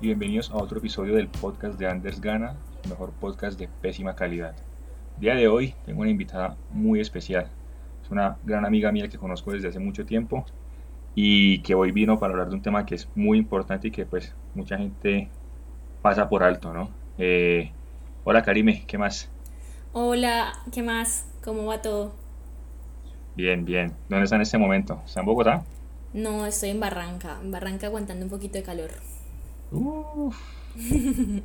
[0.00, 4.14] y bienvenidos a otro episodio del podcast de Anders Gana, el mejor podcast de pésima
[4.14, 4.54] calidad.
[5.16, 7.48] El día de hoy tengo una invitada muy especial.
[8.02, 10.46] Es una gran amiga mía que conozco desde hace mucho tiempo
[11.14, 14.06] y que hoy vino para hablar de un tema que es muy importante y que
[14.06, 15.28] pues mucha gente
[16.00, 16.88] pasa por alto, ¿no?
[17.18, 17.70] Eh,
[18.24, 19.30] hola Karime, ¿qué más?
[19.92, 21.26] Hola, ¿qué más?
[21.44, 22.14] ¿Cómo va todo?
[23.36, 23.92] Bien, bien.
[24.08, 25.02] ¿Dónde está en este momento?
[25.04, 25.62] ¿Está en Bogotá?
[26.14, 28.90] No, estoy en Barranca, en Barranca aguantando un poquito de calor.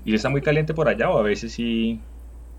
[0.06, 2.00] ¿Y está muy caliente por allá o a veces sí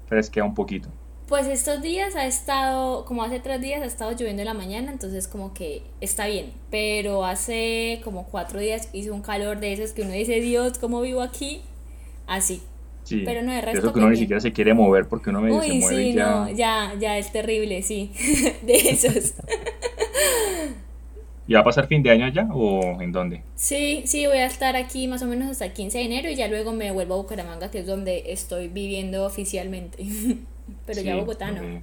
[0.09, 0.89] fresquea un poquito?
[1.29, 4.93] Pues estos días ha estado, como hace tres días ha estado lloviendo en la mañana,
[4.93, 6.53] entonces como que está bien.
[6.71, 11.01] Pero hace como cuatro días hizo un calor de esos que uno dice, Dios, ¿cómo
[11.01, 11.63] vivo aquí?
[12.29, 12.63] Así.
[13.03, 13.79] Sí, pero no de resto.
[13.79, 16.13] Eso que uno ni siquiera se quiere mover porque uno me Uy, se mueve sí,
[16.13, 16.31] ya.
[16.31, 18.13] No, ya, ya es terrible, sí.
[18.63, 19.35] de esos.
[21.49, 23.43] ¿Y va a pasar fin de año allá o en dónde?
[23.55, 26.35] Sí, sí, voy a estar aquí más o menos hasta el 15 de enero y
[26.35, 30.05] ya luego me vuelvo a Bucaramanga, que es donde estoy viviendo oficialmente.
[30.87, 31.83] Pero ya Bogotá no.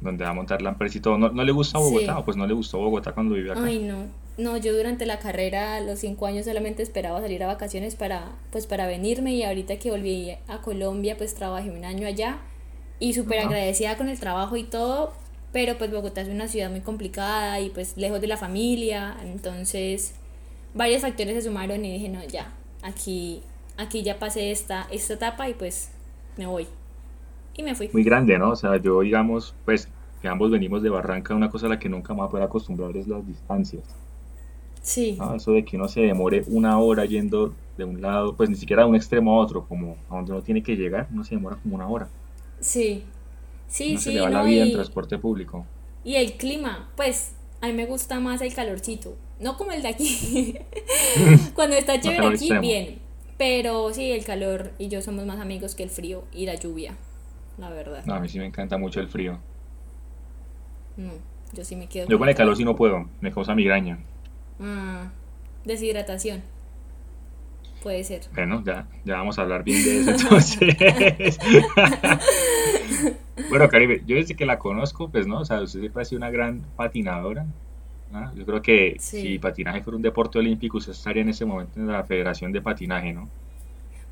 [0.00, 1.18] Donde va a montar la empresa y todo.
[1.18, 2.24] ¿No, le gusta Bogotá?
[2.24, 3.64] pues no le gustó Bogotá cuando vivía acá?
[3.64, 4.06] Ay, no.
[4.38, 8.66] No, yo durante la carrera, los cinco años, solamente esperaba salir a vacaciones para, pues,
[8.66, 12.38] para venirme y ahorita que volví a Colombia, pues trabajé un año allá
[12.98, 15.12] y súper agradecida con el trabajo y todo,
[15.52, 20.14] pero pues Bogotá es una ciudad muy complicada y pues lejos de la familia, entonces
[20.74, 23.42] varios factores se sumaron y dije, no, ya, aquí,
[23.76, 25.90] aquí ya pasé esta, esta etapa y pues
[26.36, 26.66] me voy.
[27.54, 27.90] Y me fui.
[27.92, 28.50] Muy grande, ¿no?
[28.50, 29.88] O sea, yo digamos, pues
[30.22, 32.46] que ambos venimos de Barranca, una cosa a la que nunca me voy a poder
[32.46, 33.82] acostumbrar es las distancias.
[34.80, 35.18] Sí.
[35.34, 38.84] Eso de que uno se demore una hora yendo de un lado, pues ni siquiera
[38.84, 41.56] de un extremo a otro, como a donde uno tiene que llegar, uno se demora
[41.62, 42.08] como una hora.
[42.60, 43.04] Sí,
[43.72, 44.04] Sí, sí.
[44.04, 45.64] Se le va la vida en transporte público.
[46.04, 49.16] Y el clima, pues a mí me gusta más el calorcito.
[49.40, 50.58] No como el de aquí.
[51.54, 52.98] Cuando está chévere aquí, bien.
[53.38, 56.96] Pero sí, el calor y yo somos más amigos que el frío y la lluvia,
[57.56, 58.04] la verdad.
[58.04, 59.38] No, a mí sí me encanta mucho el frío.
[60.98, 61.12] No,
[61.54, 62.06] yo sí me quedo.
[62.08, 63.98] Yo con el calor sí no puedo, me causa migraña.
[64.60, 65.10] Ah,
[65.64, 66.42] deshidratación.
[67.82, 68.20] Puede ser.
[68.34, 71.38] Bueno, ya, ya vamos a hablar bien de eso entonces.
[73.52, 76.18] Bueno, Caribe, yo desde que la conozco, pues no, o sea, usted siempre ha sido
[76.18, 77.46] una gran patinadora.
[78.34, 81.86] Yo creo que si patinaje fuera un deporte olímpico, usted estaría en ese momento en
[81.86, 83.28] la Federación de Patinaje, ¿no?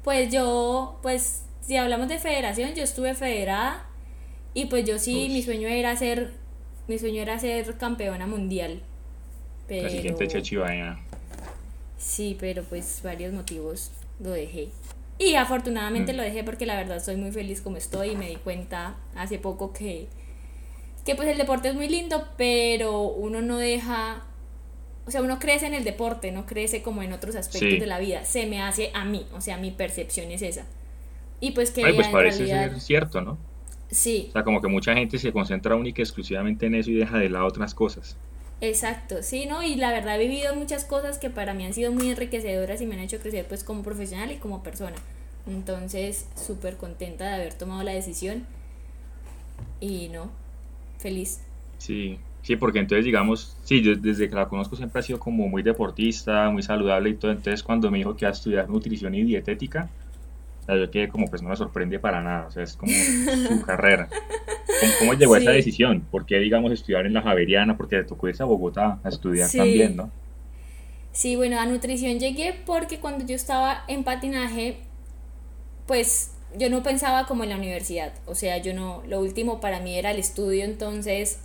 [0.05, 3.87] Pues yo, pues si hablamos de federación, yo estuve federada
[4.55, 6.33] y pues yo sí, mi sueño era ser,
[6.89, 8.83] mi sueño era ser campeona mundial.
[9.69, 9.85] Pero...
[9.85, 10.99] La siguiente Chachivaña.
[11.99, 14.69] Sí, pero pues varios motivos lo dejé.
[15.21, 16.17] Y afortunadamente mm.
[16.17, 19.39] lo dejé porque la verdad soy muy feliz como estoy y me di cuenta hace
[19.39, 20.09] poco que,
[21.05, 24.25] que pues el deporte es muy lindo, pero uno no deja,
[25.07, 27.99] o sea, uno crece en el deporte, no crece como en otros aspectos de la
[27.99, 28.25] vida.
[28.25, 30.65] Se me hace a mí, o sea, mi percepción es esa.
[31.39, 31.83] Y pues que...
[31.93, 33.37] pues parece ser cierto, ¿no?
[33.91, 34.29] Sí.
[34.31, 37.19] O sea, como que mucha gente se concentra única y exclusivamente en eso y deja
[37.19, 38.17] de lado otras cosas.
[38.61, 39.63] Exacto, sí, ¿no?
[39.63, 42.87] Y la verdad he vivido muchas cosas que para mí han sido muy enriquecedoras y
[42.87, 44.97] me han hecho crecer pues como profesional y como persona.
[45.47, 48.45] Entonces, súper contenta de haber tomado la decisión
[49.81, 50.31] y no,
[50.99, 51.41] feliz.
[51.79, 55.49] Sí, sí, porque entonces digamos, sí, yo desde que la conozco siempre ha sido como
[55.49, 59.15] muy deportista, muy saludable y todo, entonces cuando me dijo que iba a estudiar nutrición
[59.15, 59.89] y dietética,
[60.77, 64.09] yo quedé como, pues no me sorprende para nada, o sea, es como su carrera.
[64.99, 66.07] ¿Cómo, llegó a esa decisión?
[66.11, 67.77] ¿Por qué, digamos, estudiar en la Javeriana?
[67.77, 70.11] Porque le tocó irse a Bogotá a estudiar también, ¿no?
[71.13, 74.79] Sí, bueno, a nutrición llegué porque cuando yo estaba en patinaje,
[75.87, 79.81] pues yo no pensaba como en la universidad, o sea, yo no, lo último para
[79.81, 81.41] mí era el estudio, entonces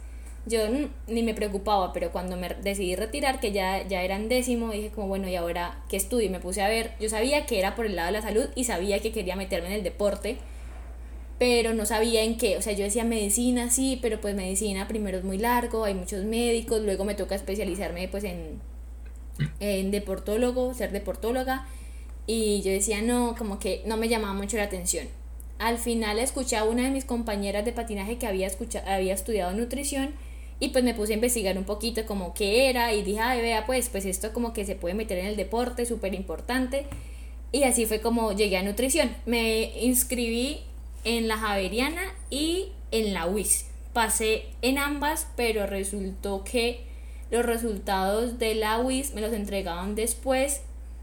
[0.46, 0.60] yo
[1.08, 4.90] ni me preocupaba, pero cuando me decidí retirar, que ya, ya era en décimo, dije
[4.90, 6.28] como, bueno, ¿y ahora qué estudio?
[6.28, 8.46] Y me puse a ver, yo sabía que era por el lado de la salud
[8.56, 10.38] y sabía que quería meterme en el deporte,
[11.40, 15.18] pero no sabía en qué, o sea, yo decía medicina, sí, pero pues medicina primero
[15.18, 18.62] es muy largo, hay muchos médicos, luego me toca especializarme pues en,
[19.60, 21.68] en deportólogo, ser deportóloga,
[22.28, 25.08] y yo decía, no, como que no me llamaba mucho la atención.
[25.58, 29.54] Al final escuché a una de mis compañeras de patinaje que había, escuchado, había estudiado
[29.54, 30.14] nutrición
[30.60, 33.66] y pues me puse a investigar un poquito como qué era y dije, ay, vea,
[33.66, 36.86] pues, pues esto como que se puede meter en el deporte, súper importante.
[37.52, 39.16] Y así fue como llegué a nutrición.
[39.26, 40.62] Me inscribí
[41.04, 43.66] en la Javeriana y en la UIS.
[43.94, 46.84] Pasé en ambas, pero resultó que
[47.32, 50.62] los resultados de la UIS me los entregaban después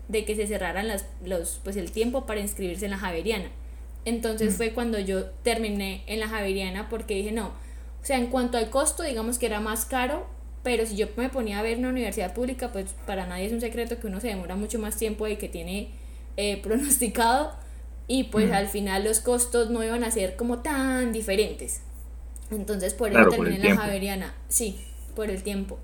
[0.09, 3.51] de que se cerraran las, los, pues el tiempo para inscribirse en la Javeriana.
[4.05, 4.57] Entonces mm.
[4.57, 7.53] fue cuando yo terminé en la Javeriana porque dije, no,
[8.03, 10.27] o sea, en cuanto al costo, digamos que era más caro,
[10.65, 13.61] pero si yo me ponía a ver una universidad pública, pues para nadie es un
[13.61, 15.91] secreto que uno se demora mucho más tiempo y que tiene
[16.37, 17.53] eh, pronosticado
[18.09, 21.83] y pues al final los costos no iban a ser como tan diferentes.
[22.51, 24.35] Entonces por eso terminé en la Javeriana.
[24.49, 24.81] Sí,
[25.15, 25.79] por el tiempo.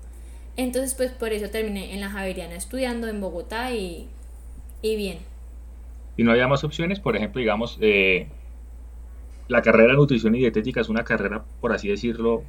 [0.57, 4.07] Entonces pues por eso terminé en la Javeriana estudiando en Bogotá y,
[4.81, 5.19] y bien.
[6.17, 6.99] ¿Y no había más opciones?
[6.99, 8.27] Por ejemplo, digamos, eh,
[9.49, 12.43] la carrera de nutrición y dietética es una carrera, por así decirlo,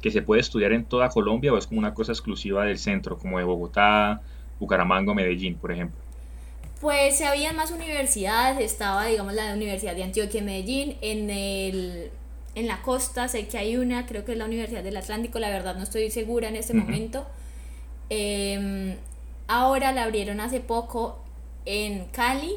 [0.00, 3.18] que se puede estudiar en toda Colombia o es como una cosa exclusiva del centro,
[3.18, 4.22] como de Bogotá,
[4.58, 6.00] Bucaramanga o Medellín, por ejemplo?
[6.80, 12.10] Pues había más universidades, estaba digamos la Universidad de Antioquia en Medellín, en el
[12.54, 15.48] en la costa sé que hay una, creo que es la Universidad del Atlántico, la
[15.48, 17.26] verdad no estoy segura en este momento.
[18.10, 18.96] Em,
[19.48, 21.18] ahora la abrieron hace poco
[21.64, 22.56] en Cali,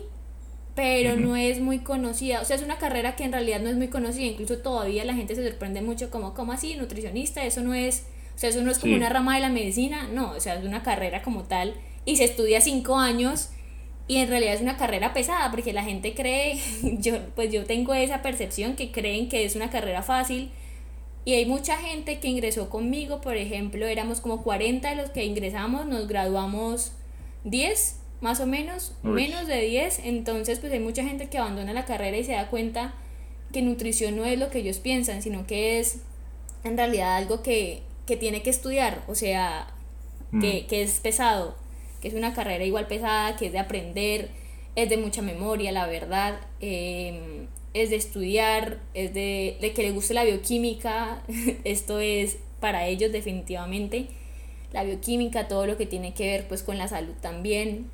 [0.75, 2.41] pero no es muy conocida.
[2.41, 4.25] O sea, es una carrera que en realidad no es muy conocida.
[4.25, 6.75] Incluso todavía la gente se sorprende mucho como, ¿cómo así?
[6.75, 8.03] Nutricionista, eso no es,
[8.35, 10.09] o sea, eso no es como una rama de la medicina.
[10.11, 13.49] No, o sea, es una carrera como tal y se estudia cinco años
[14.07, 16.59] y en realidad es una carrera pesada porque la gente cree,
[16.99, 20.51] yo, pues yo tengo esa percepción que creen que es una carrera fácil.
[21.23, 25.25] Y hay mucha gente que ingresó conmigo, por ejemplo, éramos como 40 de los que
[25.25, 26.91] ingresamos, nos graduamos
[27.45, 31.85] 10 más o menos, menos de 10, entonces pues hay mucha gente que abandona la
[31.85, 32.95] carrera y se da cuenta
[33.53, 35.99] que nutrición no es lo que ellos piensan, sino que es
[36.63, 37.83] en realidad algo que,
[38.19, 39.67] tiene que estudiar, o sea,
[40.31, 40.39] mm.
[40.41, 41.55] que, es pesado,
[42.01, 44.31] que es una carrera igual pesada, que es de aprender,
[44.75, 47.45] es de mucha memoria, la verdad, em,
[47.75, 51.21] es de estudiar, es de, de que le guste la bioquímica,
[51.63, 54.07] esto es para ellos definitivamente.
[54.73, 57.91] La bioquímica, todo lo que tiene que ver pues con la salud también,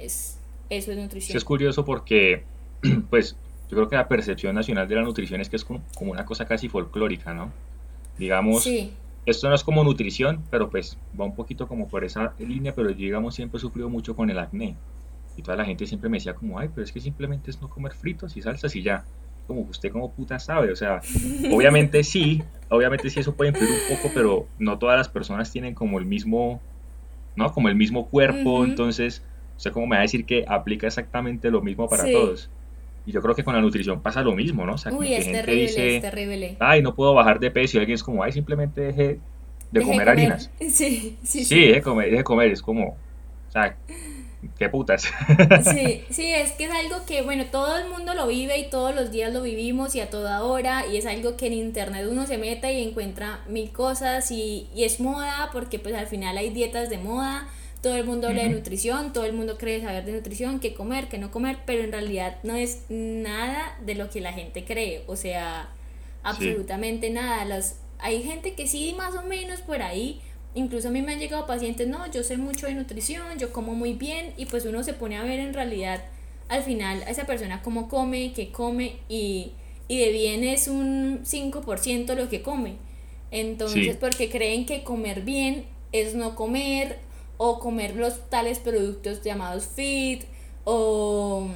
[0.00, 0.38] es,
[0.68, 1.36] eso es nutrición.
[1.36, 2.44] es curioso porque,
[3.10, 3.36] pues,
[3.70, 6.44] yo creo que la percepción nacional de la nutrición es que es como, una cosa
[6.44, 7.52] casi folclórica, ¿no?
[8.18, 8.68] Digamos,
[9.26, 12.90] esto no es como nutrición, pero pues va un poquito como por esa línea, pero
[12.90, 14.76] yo, digamos, siempre he sufrido mucho con el acné.
[15.36, 17.68] Y toda la gente siempre me decía como, ay, pero es que simplemente es no
[17.68, 19.04] comer fritos y salsas y ya.
[19.46, 21.00] Como usted como puta sabe, o sea,
[21.52, 25.74] obviamente sí, obviamente sí eso puede influir un poco, pero no todas las personas tienen
[25.74, 26.60] como el mismo,
[27.36, 27.52] ¿no?
[27.52, 29.22] Como el mismo cuerpo, entonces
[29.60, 32.48] o sea, ¿cómo me va a decir que aplica exactamente lo mismo para todos?
[33.04, 34.72] Y yo creo que con la nutrición pasa lo mismo, ¿no?
[34.72, 36.56] O sea, Uy, es gente terrible, dice, es terrible.
[36.58, 37.76] Ay, no puedo bajar de peso.
[37.76, 39.20] Y alguien es como, ay, simplemente deje
[39.70, 40.50] de comer, harinas.
[40.60, 41.60] Sí, sí, sí.
[41.60, 42.50] deje de comer, deje de comer.
[42.50, 42.96] Es como,
[43.48, 43.76] o sea,
[44.58, 45.04] qué putas.
[45.62, 48.94] Sí, sí, es que es algo que, bueno, todo el mundo lo vive y todos
[48.94, 50.86] los días lo vivimos y a toda hora.
[50.90, 54.84] Y es algo que en internet uno se mete y encuentra mil cosas y, y
[54.84, 57.46] es moda porque pues al final hay dietas de moda
[57.82, 61.08] todo el mundo habla de nutrición, todo el mundo cree saber de nutrición, qué comer,
[61.08, 65.02] qué no comer, pero en realidad no es nada de lo que la gente cree,
[65.06, 65.70] o sea,
[66.22, 67.44] absolutamente nada.
[67.44, 70.20] Las, hay gente que sí, más o menos por ahí,
[70.54, 73.74] incluso a mí me han llegado pacientes, no, yo sé mucho de nutrición, yo como
[73.74, 76.02] muy bien, y pues uno se pone a ver en realidad
[76.48, 79.52] al final a esa persona cómo come, qué come, y,
[79.88, 82.74] y de bien es un 5% lo que come.
[83.30, 86.98] Entonces, porque creen que comer bien es no comer
[87.42, 90.24] o comer los tales productos llamados fit
[90.64, 91.48] o,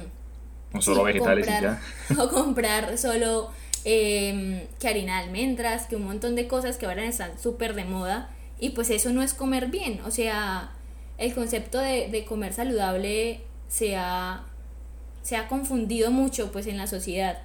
[0.79, 1.79] solo vegetales comprar,
[2.17, 3.51] o comprar solo
[3.83, 7.85] eh, que harina de almendras, que un montón de cosas que ahora están súper de
[7.85, 8.31] moda.
[8.59, 10.71] Y pues eso no es comer bien, o sea,
[11.19, 14.43] el concepto de, de comer saludable se ha,
[15.21, 17.43] se ha confundido mucho pues en la sociedad.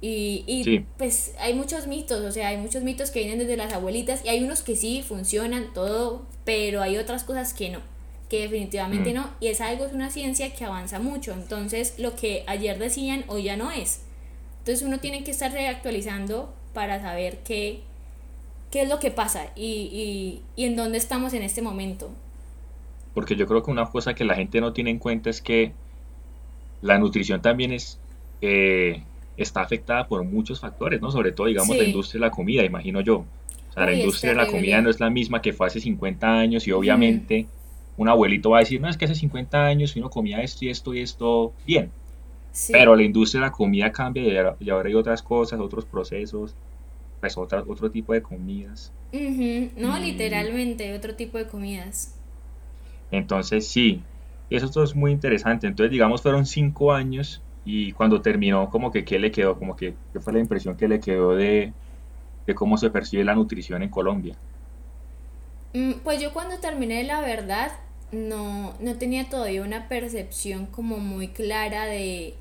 [0.00, 3.72] Y, y pues hay muchos mitos, o sea, hay muchos mitos que vienen desde las
[3.72, 7.80] abuelitas y hay unos que sí funcionan, todo, pero hay otras cosas que no,
[8.28, 9.14] que definitivamente mm.
[9.14, 13.24] no, y es algo, es una ciencia que avanza mucho, entonces lo que ayer decían
[13.28, 14.02] hoy ya no es.
[14.58, 17.80] Entonces uno tiene que estar reactualizando para saber qué,
[18.70, 19.62] qué es lo que pasa y,
[19.92, 22.10] y, y en dónde estamos en este momento.
[23.14, 25.72] Porque yo creo que una cosa que la gente no tiene en cuenta es que
[26.80, 27.98] la nutrición también es...
[28.40, 29.02] Eh,
[29.36, 31.10] está afectada por muchos factores, ¿no?
[31.10, 33.24] Sobre todo, digamos, la industria de la comida, imagino yo.
[33.70, 36.26] O sea, la industria de la comida no es la misma que fue hace 50
[36.26, 37.46] años y obviamente
[37.96, 40.68] un abuelito va a decir, no, es que hace 50 años uno comía esto y
[40.68, 41.90] esto y esto bien.
[42.70, 46.54] Pero la industria de la comida cambia y ahora hay otras cosas, otros procesos,
[47.20, 48.92] pues otra, otro tipo de comidas.
[49.76, 52.18] No, literalmente, otro tipo de comidas.
[53.10, 54.02] Entonces, sí,
[54.50, 55.66] eso es muy interesante.
[55.66, 59.94] Entonces, digamos, fueron cinco años y cuando terminó, como que qué le quedó, como que
[60.12, 61.72] qué fue la impresión que le quedó de,
[62.54, 64.36] cómo se percibe la nutrición en Colombia.
[65.74, 67.72] Mm, pues yo cuando terminé, la verdad,
[68.10, 72.34] no, no tenía todavía una percepción como muy clara de,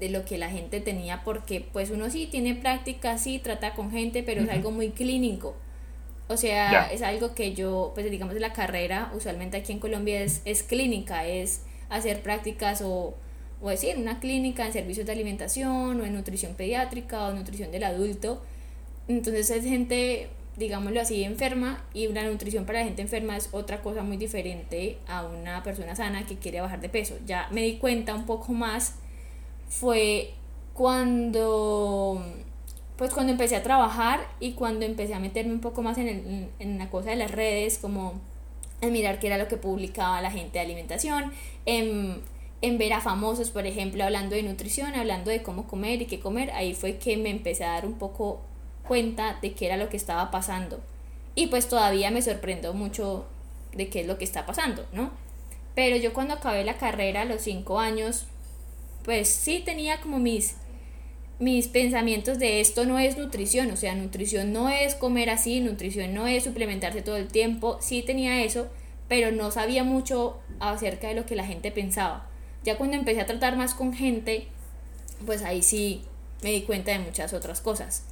[0.00, 4.22] lo que la gente tenía, porque pues uno sí tiene práctica, sí trata con gente,
[4.22, 5.56] pero es algo muy clínico.
[6.28, 10.42] O sea, es algo que yo, pues digamos, la carrera, usualmente aquí en Colombia es,
[10.44, 13.16] es clínica, es hacer prácticas o,
[13.60, 17.70] o decir, en una clínica en servicios de alimentación o en nutrición pediátrica o nutrición
[17.72, 18.42] del adulto.
[19.08, 23.82] Entonces es gente, digámoslo así, enferma y una nutrición para la gente enferma es otra
[23.82, 27.16] cosa muy diferente a una persona sana que quiere bajar de peso.
[27.26, 28.94] Ya me di cuenta un poco más
[29.68, 30.34] fue
[30.74, 32.22] cuando
[32.96, 36.48] pues cuando empecé a trabajar y cuando empecé a meterme un poco más en, el,
[36.58, 38.20] en la cosa de las redes, como
[38.80, 41.32] en mirar qué era lo que publicaba la gente de alimentación,
[41.64, 42.20] en,
[42.60, 46.20] en, ver a famosos, por ejemplo, hablando de nutrición, hablando de cómo comer y qué
[46.20, 48.40] comer, ahí fue que me empecé a dar un poco
[48.86, 50.80] cuenta de qué era lo que estaba pasando.
[51.34, 53.26] Y pues todavía me sorprendo mucho
[53.72, 55.10] de qué es lo que está pasando, ¿no?
[55.74, 58.26] Pero yo cuando acabé la carrera a los cinco años,
[59.04, 60.56] pues sí tenía como mis
[61.38, 66.12] mis pensamientos de esto no es nutrición, o sea, nutrición no es comer así, nutrición
[66.12, 68.68] no es suplementarse todo el tiempo, sí tenía eso,
[69.08, 72.27] pero no sabía mucho acerca de lo que la gente pensaba.
[72.64, 74.48] Ya cuando empecé a tratar más con gente,
[75.26, 76.02] pues ahí sí
[76.42, 78.04] me di cuenta de muchas otras cosas.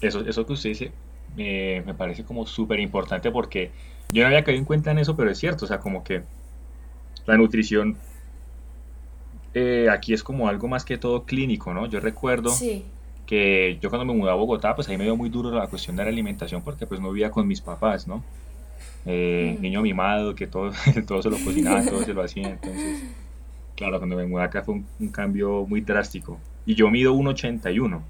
[0.00, 0.92] Eso, eso que usted dice
[1.36, 3.70] me parece como súper importante porque
[4.10, 6.22] yo no había caído en cuenta en eso, pero es cierto, o sea, como que
[7.26, 7.96] la nutrición
[9.54, 11.86] eh, aquí es como algo más que todo clínico, ¿no?
[11.86, 12.52] Yo recuerdo
[13.26, 15.96] que yo cuando me mudé a Bogotá, pues ahí me dio muy duro la cuestión
[15.96, 18.22] de la alimentación porque pues no vivía con mis papás, ¿no?
[19.04, 19.62] Eh, mm.
[19.62, 20.72] Niño mimado, que todo,
[21.06, 23.02] todo se lo cocinaba, todo se lo hacía, entonces,
[23.76, 26.38] claro, cuando me mudé acá fue un, cambio muy drástico.
[26.64, 28.00] Y yo mido 1,81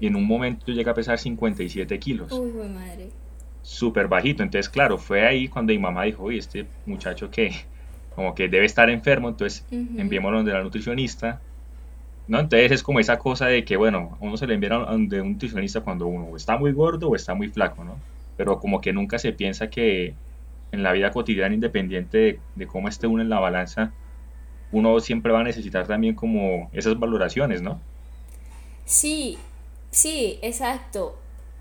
[0.00, 2.30] y en un momento llegué a pesar 57 kilos.
[2.32, 3.08] Uy, madre.
[3.62, 7.52] Súper bajito, entonces claro, fue ahí cuando mi mamá dijo, uy, este muchacho que
[8.14, 11.40] como que debe estar enfermo, entonces enviémoslo donde la nutricionista.
[12.28, 12.40] ¿no?
[12.40, 15.80] Entonces es como esa cosa de que, bueno, uno se le envía donde un nutricionista
[15.82, 17.96] cuando uno está muy gordo o está muy flaco, ¿no?
[18.36, 20.14] Pero como que nunca se piensa que
[20.72, 23.92] en la vida cotidiana, independiente de, cómo esté uno en la balanza,
[24.72, 27.80] uno siempre va a necesitar también como esas valoraciones, ¿no?
[28.84, 29.38] Sí,
[29.90, 31.18] sí, exacto.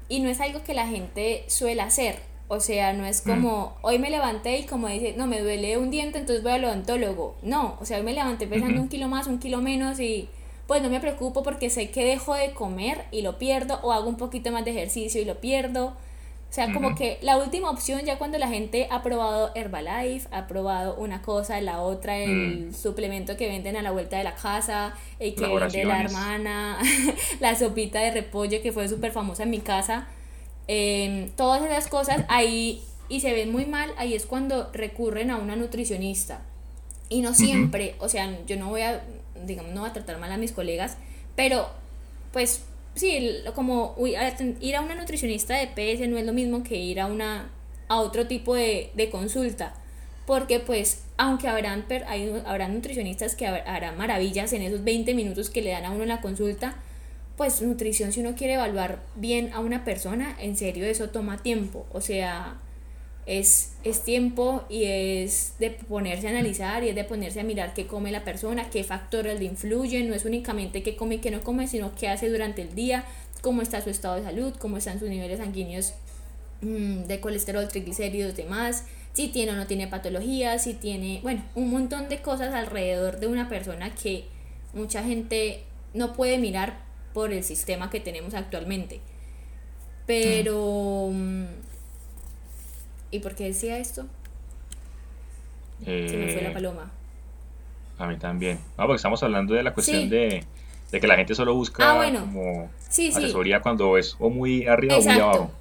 [0.10, 2.20] Y no es algo que la gente suele hacer.
[2.48, 3.30] O sea, no es mm.
[3.30, 6.66] como, hoy me levanté y como dice, no, me duele un diente, entonces voy al
[6.66, 7.36] odontólogo.
[7.42, 10.30] No, o sea, hoy me levanté pesando un kilo más, un kilo menos y
[10.68, 14.10] pues no me preocupo porque sé que dejo de comer y lo pierdo o hago
[14.10, 15.94] un poquito más de ejercicio y lo pierdo.
[16.50, 20.48] O sea, como que la última opción ya cuando la gente ha probado Herbalife, ha
[20.48, 22.74] probado una cosa, la otra, el mm.
[22.74, 26.80] suplemento que venden a la vuelta de la casa, el que vende la hermana,
[27.42, 30.08] la sopita de repollo que fue súper famosa en mi casa
[30.68, 35.38] Em, todas esas cosas ahí y se ven muy mal, ahí es cuando recurren a
[35.38, 36.42] una nutricionista.
[37.08, 39.04] Y no siempre, o sea, yo no voy a,
[39.46, 40.98] digamos, no voy a tratar mal a mis colegas,
[41.36, 41.70] pero
[42.34, 42.64] pues
[42.96, 43.96] sí, como
[44.60, 47.50] ir a una nutricionista de PS no es lo mismo que ir a una
[47.88, 49.76] a otro tipo de, de consulta,
[50.26, 55.62] porque pues aunque habrán, hay, habrán nutricionistas que harán maravillas en esos 20 minutos que
[55.62, 56.76] le dan a uno en la consulta,
[57.38, 61.86] pues nutrición, si uno quiere evaluar bien a una persona, en serio eso toma tiempo.
[61.92, 62.56] O sea,
[63.26, 67.74] es, es tiempo y es de ponerse a analizar y es de ponerse a mirar
[67.74, 70.08] qué come la persona, qué factores le influyen.
[70.08, 73.04] No es únicamente qué come y qué no come, sino qué hace durante el día,
[73.42, 75.94] cómo está su estado de salud, cómo están sus niveles sanguíneos
[76.62, 81.70] mm, de colesterol, triglicéridos, demás, si tiene o no tiene patologías, si tiene, bueno, un
[81.70, 84.26] montón de cosas alrededor de una persona que
[84.74, 85.64] mucha gente
[85.94, 89.00] no puede mirar por el sistema que tenemos actualmente.
[90.06, 91.10] Pero...
[91.12, 91.46] Mm,
[93.16, 94.06] ¿Y por qué decía esto?
[95.84, 96.92] Se me fue la eh, paloma.
[97.98, 98.60] A mí también.
[98.76, 100.44] Ah, porque estamos hablando de la cuestión de,
[100.92, 102.22] que la gente solo busca ah, bueno.
[102.22, 105.52] como asesoría cuando es o muy arriba o muy abajo.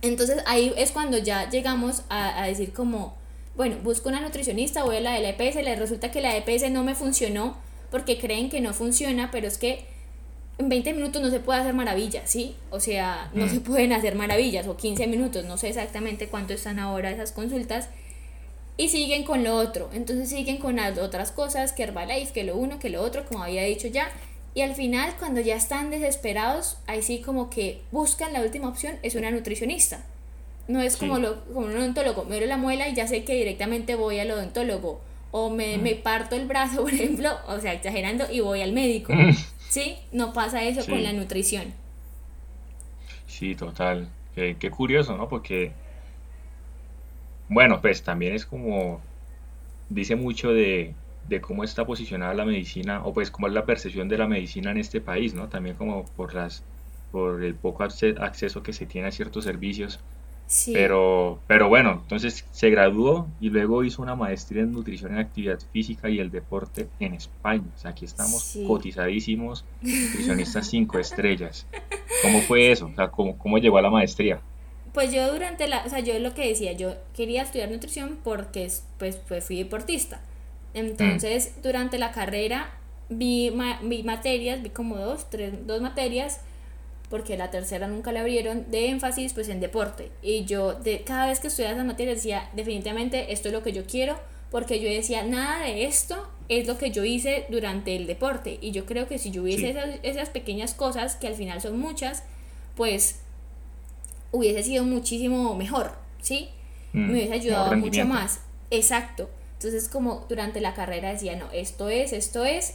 [0.00, 3.16] Entonces ahí es cuando ya llegamos a, a, decir como,
[3.56, 6.70] bueno, busco una nutricionista, voy a la de la EPS, le resulta que la EPS
[6.70, 7.56] no me funcionó
[7.90, 9.86] porque creen que no funciona, pero es que
[10.58, 12.56] en 20 minutos no se puede hacer maravillas, ¿sí?
[12.70, 13.48] O sea, no mm.
[13.48, 17.88] se pueden hacer maravillas, o 15 minutos, no sé exactamente cuánto están ahora esas consultas,
[18.76, 19.88] y siguen con lo otro.
[19.92, 23.42] Entonces siguen con las otras cosas, que Herbalife, que lo uno, que lo otro, como
[23.42, 24.10] había dicho ya.
[24.54, 28.96] Y al final, cuando ya están desesperados, ahí sí como que buscan la última opción,
[29.02, 30.04] es una nutricionista.
[30.66, 33.34] No es como, lo, como un odontólogo, me duele la muela y ya sé que
[33.34, 35.00] directamente voy al odontólogo.
[35.30, 35.82] O me, mm.
[35.82, 39.12] me parto el brazo, por ejemplo, o sea, exagerando, y voy al médico.
[39.14, 39.36] Mm.
[39.68, 39.96] ¿Sí?
[40.12, 41.74] No pasa eso con la nutrición.
[43.26, 44.08] Sí, total.
[44.34, 45.28] Qué, curioso, ¿no?
[45.28, 45.72] Porque,
[47.48, 49.00] bueno, pues también es como,
[49.88, 50.94] dice mucho de,
[51.42, 54.78] cómo está posicionada la medicina, o pues cómo es la percepción de la medicina en
[54.78, 55.48] este país, ¿no?
[55.48, 56.62] También como por las
[57.10, 59.98] por el poco acceso que se tiene a ciertos servicios.
[60.50, 60.72] Sí.
[60.72, 65.58] Pero, pero bueno, entonces se graduó y luego hizo una maestría en nutrición en actividad
[65.74, 67.64] física y el deporte en España.
[67.76, 68.64] O sea, aquí estamos Sí.
[68.66, 71.66] cotizadísimos, nutricionistas cinco estrellas.
[72.22, 72.86] ¿Cómo fue eso?
[72.86, 74.40] O sea, ¿cómo, cómo llegó a la maestría?
[74.94, 78.68] Pues yo durante la, o sea, yo lo que decía, yo quería estudiar nutrición porque
[78.98, 80.22] pues, pues fui deportista.
[80.74, 82.70] Entonces, durante la carrera
[83.10, 86.40] vi, ma- vi materias, vi como dos, tres, dos materias,
[87.10, 90.10] porque la tercera nunca la abrieron, de énfasis pues en deporte.
[90.22, 93.72] Y yo de cada vez que estudiaba esas materias decía, definitivamente esto es lo que
[93.72, 94.18] yo quiero,
[94.50, 98.58] porque yo decía, nada de esto es lo que yo hice durante el deporte.
[98.60, 99.66] Y yo creo que si yo hubiese Sí.
[99.68, 102.22] esas, esas pequeñas cosas, que al final son muchas,
[102.76, 103.20] pues
[104.32, 106.48] hubiese sido muchísimo mejor, ¿sí?
[106.92, 108.40] Mm, Me hubiese ayudado mucho más.
[108.70, 109.28] Exacto.
[109.54, 112.74] Entonces, como durante la carrera decía, no, esto es, esto es.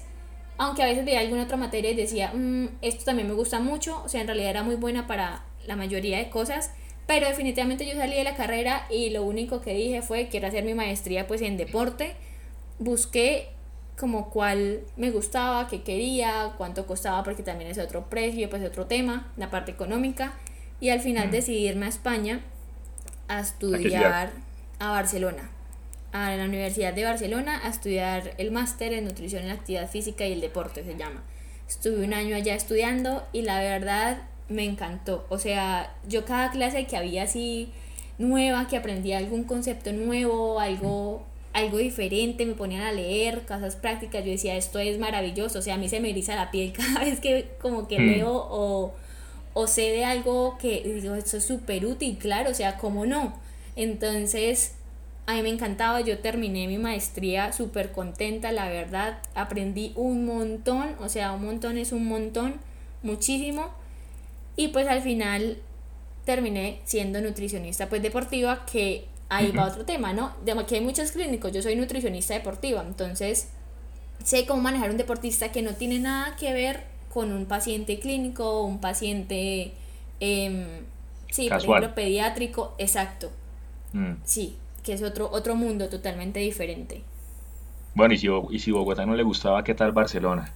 [0.57, 4.01] Aunque a veces veía alguna otra materia y decía, "Mm, esto también me gusta mucho.
[4.03, 6.71] O sea, en realidad era muy buena para la mayoría de cosas.
[7.07, 10.63] Pero definitivamente yo salí de la carrera y lo único que dije fue, quiero hacer
[10.63, 12.15] mi maestría pues en deporte.
[12.79, 13.49] Busqué
[13.97, 18.85] como cuál me gustaba, qué quería, cuánto costaba, porque también es otro precio, pues otro
[18.87, 20.33] tema, la parte económica.
[20.79, 21.31] Y al final Mm.
[21.31, 22.41] decidí irme a España
[23.27, 24.31] a estudiar
[24.79, 25.49] a Barcelona,
[26.13, 30.25] a la Universidad de Barcelona, a estudiar el máster en nutrición en la actividad física
[30.25, 31.23] y el deporte se llama.
[31.67, 35.25] Estuve un año allá estudiando y la verdad me encantó.
[35.29, 37.71] O sea, yo cada clase que había así
[38.17, 44.25] nueva, que aprendía algún concepto nuevo, algo algo diferente, me ponían a leer cosas prácticas,
[44.25, 47.01] yo decía, esto es maravilloso, o sea, a mí se me eriza la piel cada
[47.01, 48.07] vez que como que Mm.
[48.07, 48.93] leo o,
[49.53, 53.35] o sé de algo que digo, esto es súper útil, claro, o sea, ¿cómo no?
[53.75, 54.73] Entonces,
[55.25, 60.95] a mí me encantaba, yo terminé mi maestría súper contenta, la verdad, aprendí un montón,
[60.99, 62.55] o sea, un montón es un montón,
[63.03, 63.69] muchísimo,
[64.55, 65.57] y pues al final
[66.25, 70.33] terminé siendo nutricionista pues deportiva, que ahí va otro tema, ¿no?
[70.45, 73.49] De aquí hay muchos clínicos, yo soy nutricionista deportiva, entonces
[74.23, 76.83] sé cómo manejar un deportista que no tiene nada que ver
[77.13, 79.73] con un paciente clínico, un paciente,
[80.19, 80.65] em,
[81.31, 81.83] sí, por Casual.
[81.83, 83.31] ejemplo, pediátrico, exacto,
[83.93, 84.13] Mm.
[84.23, 87.03] sí, que es otro, otro mundo totalmente diferente.
[87.95, 90.51] Bueno, y si, y si Bogotá no le gustaba, ¿qué tal Barcelona?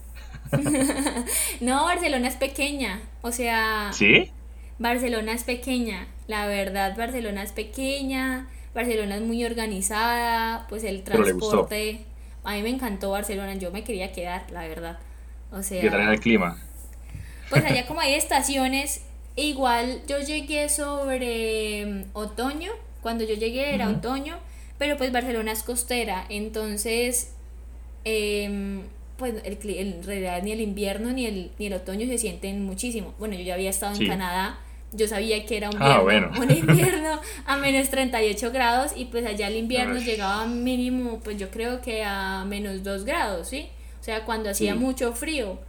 [1.62, 4.32] No, Barcelona es pequeña, o sea, ¿Sí?
[4.80, 12.06] Barcelona es pequeña, la verdad, Barcelona es pequeña, Barcelona es muy organizada, pues el transporte,
[12.44, 15.00] a mí me encantó Barcelona, yo me quería quedar, la verdad.
[15.52, 16.58] O sea, ¿Qué tal era el clima?
[17.50, 19.04] Pues allá como hay estaciones,
[19.36, 24.38] igual yo llegué sobre mm, otoño, cuando yo llegué era otoño,
[24.78, 27.34] pero pues Barcelona es costera, entonces
[28.04, 28.84] em,
[29.18, 33.14] pues el, en realidad ni el invierno ni el, ni el otoño se sienten muchísimo.
[33.20, 34.08] Bueno, yo ya había estado en.
[34.08, 34.60] Canadá,
[34.94, 36.42] yo sabía que era un Ah, invierno, bueno.
[36.44, 41.50] un invierno a menos 38 grados y pues allá el invierno llegaba mínimo, pues yo
[41.50, 43.68] creo que a menos 2 grados, ¿sí?
[44.00, 44.80] O sea, cuando hacía Sí.
[44.80, 45.60] mucho frío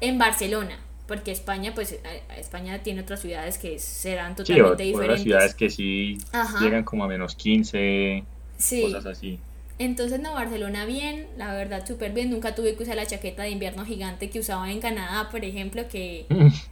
[0.00, 4.66] en Barcelona, porque España, pues a- a España tiene otras ciudades que serán Sí, totalmente
[4.72, 5.22] otras diferentes.
[5.22, 6.60] ciudades que sí Ajá.
[6.60, 8.22] llegan como a menos 15,
[8.58, 8.82] Sí.
[8.82, 9.40] cosas así.
[9.80, 12.30] Entonces, no, Barcelona bien, la verdad, súper bien.
[12.30, 15.88] Nunca tuve que usar la chaqueta de invierno gigante que usaba en Canadá, por ejemplo,
[15.88, 16.26] que,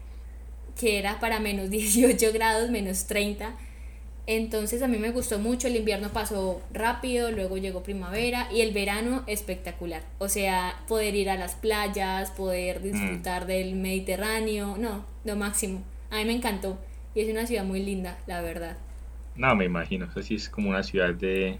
[0.78, 3.54] que era para menos 18 grados, menos 30.
[4.26, 8.72] Entonces a mí me gustó mucho, el invierno pasó rápido, luego llegó primavera y el
[8.72, 10.02] verano espectacular.
[10.18, 15.82] O sea, poder ir a las playas, poder disfrutar del Mediterráneo, no, lo máximo.
[16.10, 16.78] A mí me encantó
[17.14, 18.76] y es una ciudad muy linda, la verdad.
[19.36, 20.06] No, me imagino.
[20.06, 21.58] Eso sí es como una ciudad de...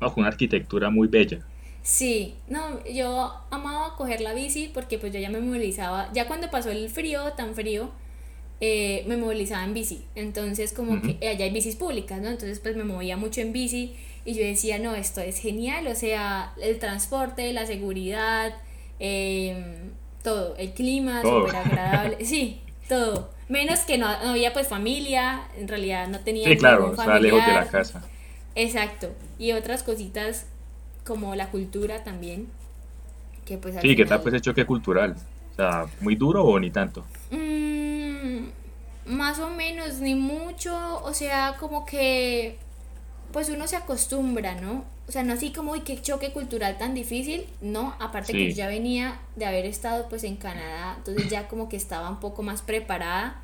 [0.00, 1.38] Con una arquitectura muy bella.
[1.82, 6.50] Sí, no, yo amaba coger la bici porque pues yo ya me movilizaba, ya cuando
[6.50, 7.90] pasó el frío, tan frío,
[8.64, 12.28] eh, me movilizaba en bici, entonces como que allá hay bicis públicas, ¿no?
[12.28, 15.96] Entonces pues me movía mucho en bici y yo decía, no, esto es genial, o
[15.96, 18.54] sea, el transporte, la seguridad,
[19.00, 19.90] em,
[20.22, 25.66] todo, el clima, súper agradable, sí, todo, menos que no, no había pues familia, en
[25.66, 28.04] realidad no tenía Sí, claro, está lejos de la casa.
[28.54, 29.08] Exacto.
[29.40, 30.46] Y otras cositas
[31.04, 32.46] como la cultura también.
[33.44, 35.16] Que pues Sí, ¿qué tal final- pues el choque cultural?
[35.52, 37.04] O sea, ¿muy duro o ni tanto?
[37.30, 37.71] Mm,
[39.06, 41.02] más o menos, ni mucho.
[41.04, 42.58] O sea, como que
[43.32, 44.84] pues uno se acostumbra, ¿no?
[45.08, 47.46] O sea, no así como, uy, qué choque cultural tan difícil.
[47.60, 51.68] No, aparte que yo ya venía de haber estado pues en Canadá, entonces ya como
[51.68, 53.42] que estaba un poco más preparada.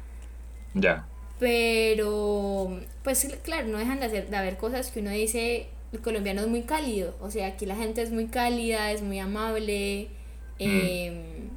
[0.75, 1.07] Ya.
[1.39, 6.43] Pero, pues claro, no dejan de, hacer, de haber cosas que uno dice, el colombiano
[6.43, 10.09] es muy cálido, o sea, aquí la gente es muy cálida, es muy amable,
[10.59, 11.49] eh,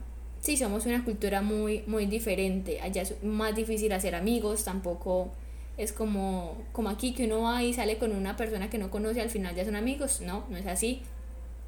[0.42, 5.32] sí, somos una cultura muy, muy diferente, allá es más difícil hacer amigos, tampoco
[5.78, 9.22] es como, como aquí que uno va y sale con una persona que no conoce,
[9.22, 10.22] al final ya son amigos.
[10.22, 11.02] No, no es así.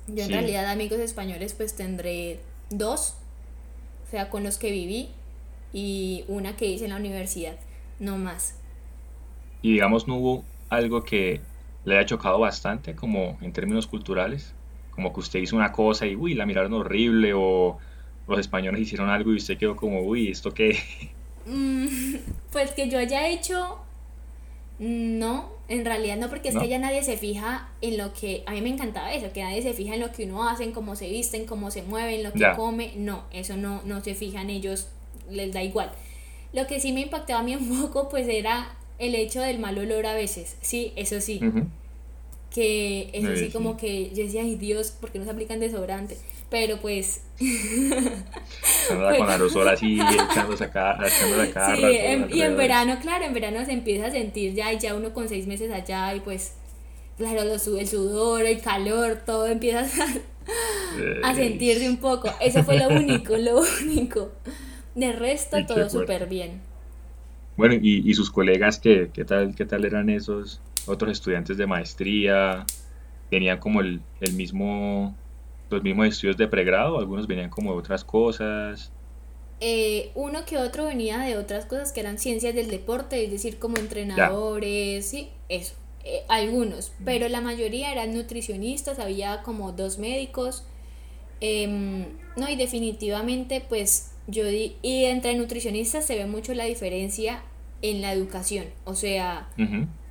[0.08, 3.16] Yo en realidad amigos españoles pues tendré dos,
[4.06, 5.10] o sea, con los que viví
[5.72, 7.56] y una que hice en la universidad,
[8.00, 8.56] no más.
[9.62, 11.40] Y digamos, no hubo algo que
[11.86, 14.54] le haya chocado bastante, como en términos culturales,
[14.92, 17.78] como que usted hizo una cosa y, uy, la miraron horrible, o
[18.28, 20.78] los españoles hicieron algo y usted quedó como, uy, ¿esto qué?
[21.46, 21.88] Mm,
[22.52, 23.80] pues que yo haya hecho,
[24.80, 28.52] no, en realidad no, porque es que ya nadie se fija en lo que, a
[28.52, 30.96] mí me encantaba eso, que nadie se fija en lo que uno hace, en cómo
[30.96, 34.88] se visten, cómo se mueven, lo que come, no, eso no, no se fijan ellos,
[35.30, 35.92] les da igual.
[36.54, 39.78] Lo que sí me impactaba a mí un poco, pues era el hecho del mal
[39.78, 41.40] olor a veces, sí, eso sí.
[42.54, 46.18] Que eso sí, como que yo decía, ay Dios, ¿por qué no se aplican desodorante?
[46.52, 47.24] Pero pues.
[47.40, 51.76] pues con aerosol así, echándose acá, echándose acá.
[51.76, 51.82] Sí,
[52.32, 55.28] y en verano, claro, en verano se empieza a sentir ya, y ya uno con
[55.28, 56.54] seis meses allá, y pues,
[57.18, 62.30] claro, el sudor, el calor, todo empieza a, a sentirse un poco.
[62.40, 64.32] Eso fue lo único, lo único.
[64.94, 66.62] De resto, todo súper bien.
[67.58, 71.68] Bueno, y, y sus colegas, ¿qué, qué, tal, ¿qué tal eran esos otros estudiantes de
[71.68, 72.66] maestría?
[73.30, 75.16] ¿Tenían como el, el mismo,
[75.70, 77.00] los mismos estudios de pregrado?
[77.00, 78.92] ¿Algunos venían como de otras cosas?
[79.66, 83.60] Eh, uno que otro venía de otras cosas que eran ciencias del deporte, es decir,
[83.60, 87.06] como entrenadores, sí, eso, eh, algunos, mm.
[87.06, 90.66] pero la mayoría eran nutricionistas, había como dos médicos,
[91.40, 97.42] em, no, y definitivamente pues yo di, y entre nutricionistas se ve mucho la diferencia
[97.82, 98.66] en la educación.
[98.84, 99.48] O sea,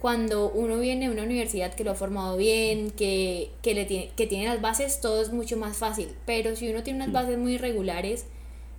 [0.03, 4.11] cuando uno viene a una universidad que lo ha formado bien, que, que, le tiene,
[4.17, 6.09] que tiene las bases, todo es mucho más fácil.
[6.27, 8.27] Pero si uno tiene unas bases muy irregulares,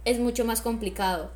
[0.03, 1.31] es mucho más complicado.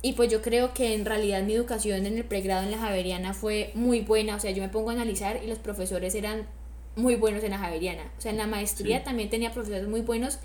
[0.00, 3.34] Y pues yo creo que en realidad mi educación en el pregrado en la Javeriana
[3.34, 4.36] fue muy buena.
[4.36, 6.46] O sea, yo me pongo a analizar y los profesores eran
[6.94, 8.04] muy buenos en la Javeriana.
[8.16, 10.38] O sea, en la maestría también tenía profesores muy buenos,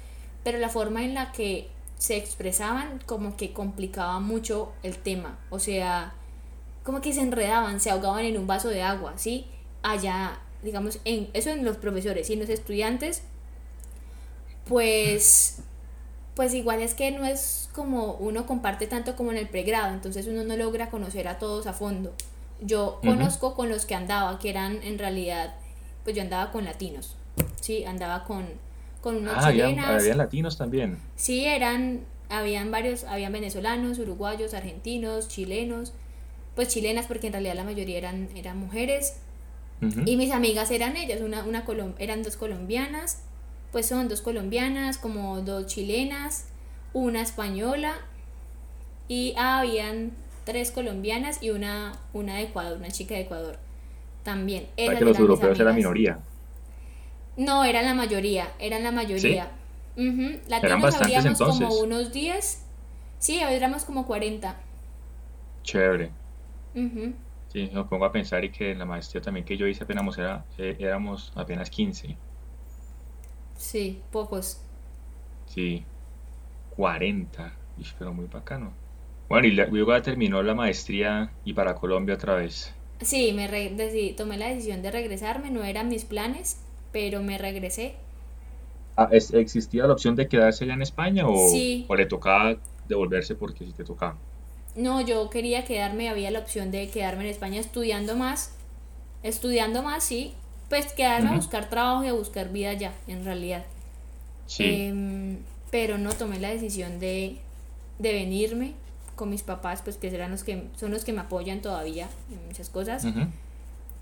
[0.43, 1.67] pero la forma en la que
[1.99, 6.15] se expresaban como que complicaba mucho el tema, o sea,
[6.85, 9.47] como que se enredaban, se ahogaban en un vaso de agua, ¿sí?
[9.83, 13.23] Allá, digamos, en, eso en los profesores y en los estudiantes,
[14.67, 15.57] pues,
[16.35, 20.27] pues igual es que no es como uno comparte tanto como en el pregrado, entonces
[20.27, 22.13] uno no logra conocer a todos a fondo.
[22.61, 25.55] Yo conozco con los que andaba, que eran en realidad,
[26.05, 27.17] pues yo andaba con latinos,
[27.59, 27.83] ¿sí?
[27.83, 28.45] Andaba con
[29.05, 30.01] con unos ah, chilenas.
[30.01, 30.97] Había, latinos también.
[31.15, 35.93] Sí, eran, habían varios, habían venezolanos, uruguayos, argentinos, chilenos,
[36.55, 39.17] pues chilenas porque en realidad la mayoría eran, eran mujeres.
[40.05, 41.63] Y mis amigas eran ellas, una, una
[41.99, 43.21] eran dos colombianas,
[43.71, 46.45] pues son dos colombianas, como dos chilenas,
[46.93, 47.93] una española
[49.07, 50.13] y habían
[50.45, 53.59] tres colombianas y una, una de Ecuador, una chica de Ecuador
[54.23, 54.67] también.
[54.75, 56.19] Para que los europeos eran minoría.
[57.37, 59.51] No, eran la mayoría, eran la mayoría.
[59.95, 60.41] ¿Sí?
[60.47, 62.61] Latinos habríamos como unos 10.
[63.19, 64.55] Sí, éramos como 40.
[65.63, 66.11] Chévere.
[67.47, 70.15] Sí, me pongo a pensar y que en la maestría también que yo hice apenas
[70.19, 72.21] era, eh, éramos apenas 15.
[73.57, 74.59] Sí, pocos.
[75.45, 75.87] Sí,
[76.69, 77.59] 40.
[77.97, 78.79] pero muy bacano.
[79.29, 82.75] Bueno, y luego terminó la maestría y para Colombia otra vez.
[83.01, 83.47] Sí, me
[84.17, 86.57] tomé la decisión de regresarme, no eran mis planes,
[86.91, 87.95] pero me regresé.
[88.97, 93.65] Ah, ¿Existía la opción de quedarse allá en España o, o le tocaba devolverse porque
[93.65, 94.21] si te tocaba?
[94.75, 98.51] No, yo quería quedarme, había la opción de quedarme en España estudiando más,
[99.23, 100.33] estudiando más, sí,
[100.69, 103.63] pues quedarme a buscar trabajo y a buscar vida allá, en realidad.
[104.47, 104.65] Sí.
[104.65, 105.37] Em,
[105.71, 107.37] pero no tomé la decisión de,
[107.99, 108.73] de venirme
[109.15, 112.45] con mis papás, pues que serán los que son los que me apoyan todavía en
[112.47, 113.05] muchas cosas.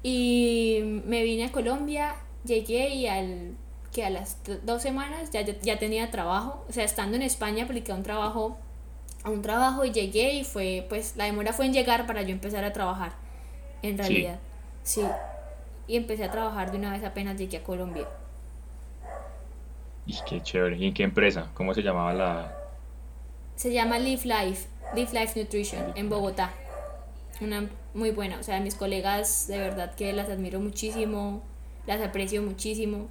[0.02, 3.56] Y me vine a Colombia llegué y al
[3.92, 7.94] que a las dos semanas ya, ya tenía trabajo, o sea, estando en España apliqué
[7.94, 8.58] un trabajo,
[9.24, 12.30] a un trabajo y llegué y fue, pues la demora fue en llegar para yo
[12.30, 13.14] empezar a trabajar,
[13.82, 14.40] en realidad,
[14.84, 15.04] sí,
[15.88, 18.08] y empecé a trabajar de una vez apenas llegué a Colombia.
[20.06, 21.50] Y qué chévere, ¿y en qué empresa?
[21.54, 22.58] ¿Cómo se llamaba la...?
[23.56, 26.52] Se llama Live Life, Live Life Nutrition, en Bogotá,
[27.40, 31.42] una muy buena, o sea, mis colegas de verdad que las admiro muchísimo,
[31.86, 33.08] las aprecio muchísimo.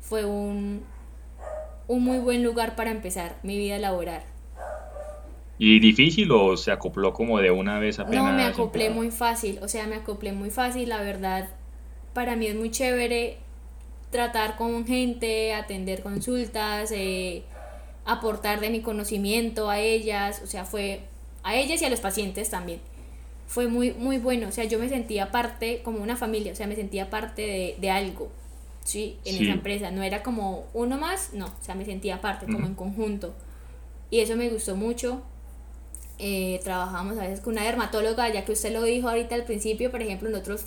[0.00, 0.84] Fue un,
[1.88, 4.22] un muy buen lugar para empezar mi vida laboral.
[5.58, 8.24] ¿Y difícil o se acopló como de una vez apenas?
[8.24, 11.48] No, me acoplé muy fácil, o sea, me acoplé muy fácil, la verdad,
[12.14, 13.38] para mí es muy chévere
[14.10, 17.44] tratar con gente, atender consultas, eh,
[18.04, 21.02] aportar de mi conocimiento a ellas, o sea, fue
[21.42, 22.80] a ellas y a los pacientes también
[23.52, 24.48] fue muy, muy bueno.
[24.48, 27.76] O sea, yo me sentía parte, como una familia, o sea, me sentía parte de,
[27.78, 28.30] de algo,
[28.82, 29.18] ¿sí?
[29.26, 29.90] En esa empresa.
[29.90, 33.34] No era como uno más, no, o sea, me sentía parte, como en conjunto.
[34.10, 35.22] Y eso me gustó mucho.
[36.18, 39.90] Eh, trabajamos a veces con una dermatóloga, ya que usted lo dijo ahorita al principio,
[39.90, 40.66] por ejemplo, nosotros,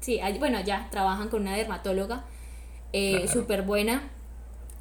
[0.00, 2.24] sí, bueno, ya trabajan con una dermatóloga
[2.92, 4.02] eh, súper buena.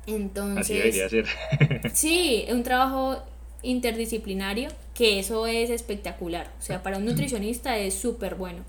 [0.07, 1.23] Entonces, Así
[1.93, 3.21] sí, es un trabajo
[3.61, 6.51] interdisciplinario, que eso es espectacular.
[6.59, 8.63] O sea, para un nutricionista es súper bueno.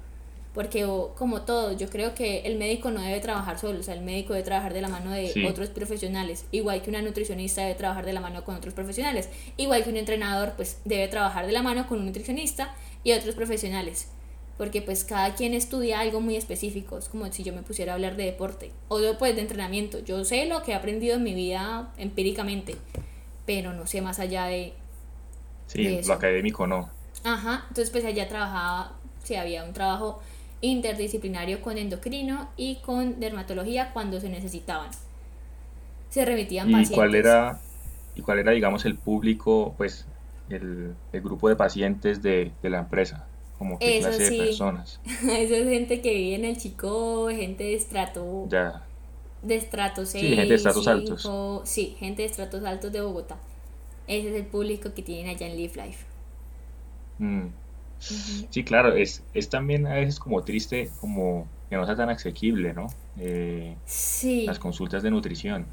[0.53, 0.85] Porque
[1.17, 4.33] como todo, yo creo que el médico no debe trabajar solo, o sea, el médico
[4.33, 8.13] debe trabajar de la mano de otros profesionales, igual que una nutricionista debe trabajar de
[8.13, 11.87] la mano con otros profesionales, igual que un entrenador pues debe trabajar de la mano
[11.87, 14.09] con un nutricionista y otros profesionales,
[14.59, 17.95] porque pues cada quien estudia algo muy específico, es como si yo me pusiera a
[17.95, 21.23] hablar de deporte o de, pues, de entrenamiento, yo sé lo que he aprendido en
[21.23, 22.75] mi vida empíricamente,
[23.47, 24.73] pero no sé más allá de...
[25.69, 26.91] Sí, lo académico no.
[27.23, 30.21] Ajá, entonces pues allá trabajaba, si había un trabajo
[30.61, 34.91] interdisciplinario con endocrino y con dermatología cuando se necesitaban.
[36.11, 37.61] Se remitían ¿Y Cuál era,
[38.15, 40.07] ¿Y cuál era, digamos, el público, pues,
[40.49, 43.27] el, grupo de pacientes de, la empresa?
[43.59, 45.01] Como qué clase de personas.
[45.05, 48.47] Eso es gente que vive en el Chico, gente de estrato.
[48.49, 48.83] Ya.
[49.43, 50.23] De estrato 6.
[50.23, 51.29] Sí, gente de estratos altos.
[51.65, 53.37] Sí, gente de estratos altos de Bogotá.
[54.07, 56.05] Ese es el público que tienen allá en Live Life.
[57.19, 57.49] Mm.
[58.01, 62.73] Sí, claro, es, es también a veces como triste como que no sea tan asequible,
[62.73, 62.89] ¿no?
[63.19, 64.47] Eh, sí.
[64.47, 65.67] Las consultas de nutrición.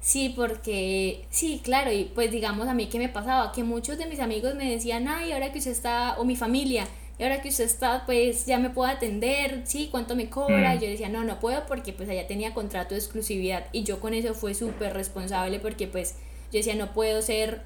[0.00, 4.06] Sí, porque, sí, claro, y pues digamos a mí que me pasaba, que muchos de
[4.06, 6.86] mis amigos me decían, ay, ahora que usted está, o mi familia,
[7.18, 10.74] y ahora que usted está, pues ya me puedo atender, sí, ¿cuánto me cobra?
[10.74, 10.80] Y mm.
[10.80, 14.14] yo decía, no, no puedo porque pues allá tenía contrato de exclusividad y yo con
[14.14, 16.14] eso fue súper responsable porque pues
[16.50, 17.60] yo decía, no puedo ser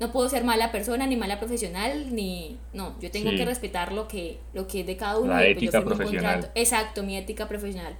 [0.00, 4.08] no puedo ser mala persona ni mala profesional ni no yo tengo que respetar lo
[4.08, 6.50] que lo que es de cada uno la pues, ética profesional.
[6.54, 7.96] Exacto mi ética profesional.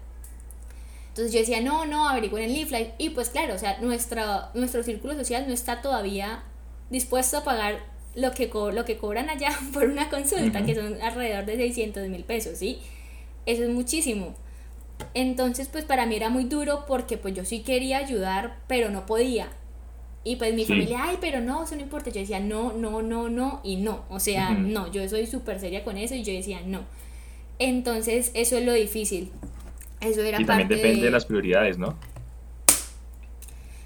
[1.08, 4.82] Entonces yo decía no no averigüen en Life y pues claro o sea nuestra nuestro
[4.82, 6.42] círculo social no está todavía
[6.90, 7.78] dispuesto a pagar
[8.16, 12.24] lo que lo que cobran allá por una consulta que son alrededor de 600 mil
[12.24, 12.80] pesos sí
[13.46, 14.34] eso es muchísimo.
[15.12, 19.06] Entonces pues para mí era muy duro porque pues yo sí quería ayudar pero no
[19.06, 19.48] podía
[20.24, 22.10] y pues mi familia, ay, pero no, eso no importa.
[22.10, 24.04] Yo decía, no, no, no, no y no.
[24.08, 26.80] O sea, no, yo soy súper seria con eso y yo decía, no.
[27.58, 29.30] Entonces, eso es lo difícil.
[30.00, 31.10] Eso era y también depende de...
[31.10, 31.96] las prioridades, ¿no?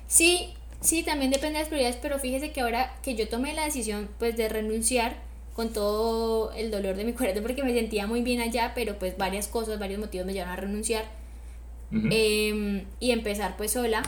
[0.06, 3.64] Sí, sí, también depende de las prioridades, pero fíjese que ahora que yo tomé la
[3.64, 5.16] decisión, pues, de renunciar
[5.54, 9.18] con todo el dolor de mi corazón, porque me sentía muy bien allá, pero pues
[9.18, 11.04] varias cosas, varios motivos me llevaron a renunciar
[11.90, 14.02] em, y empezar pues sola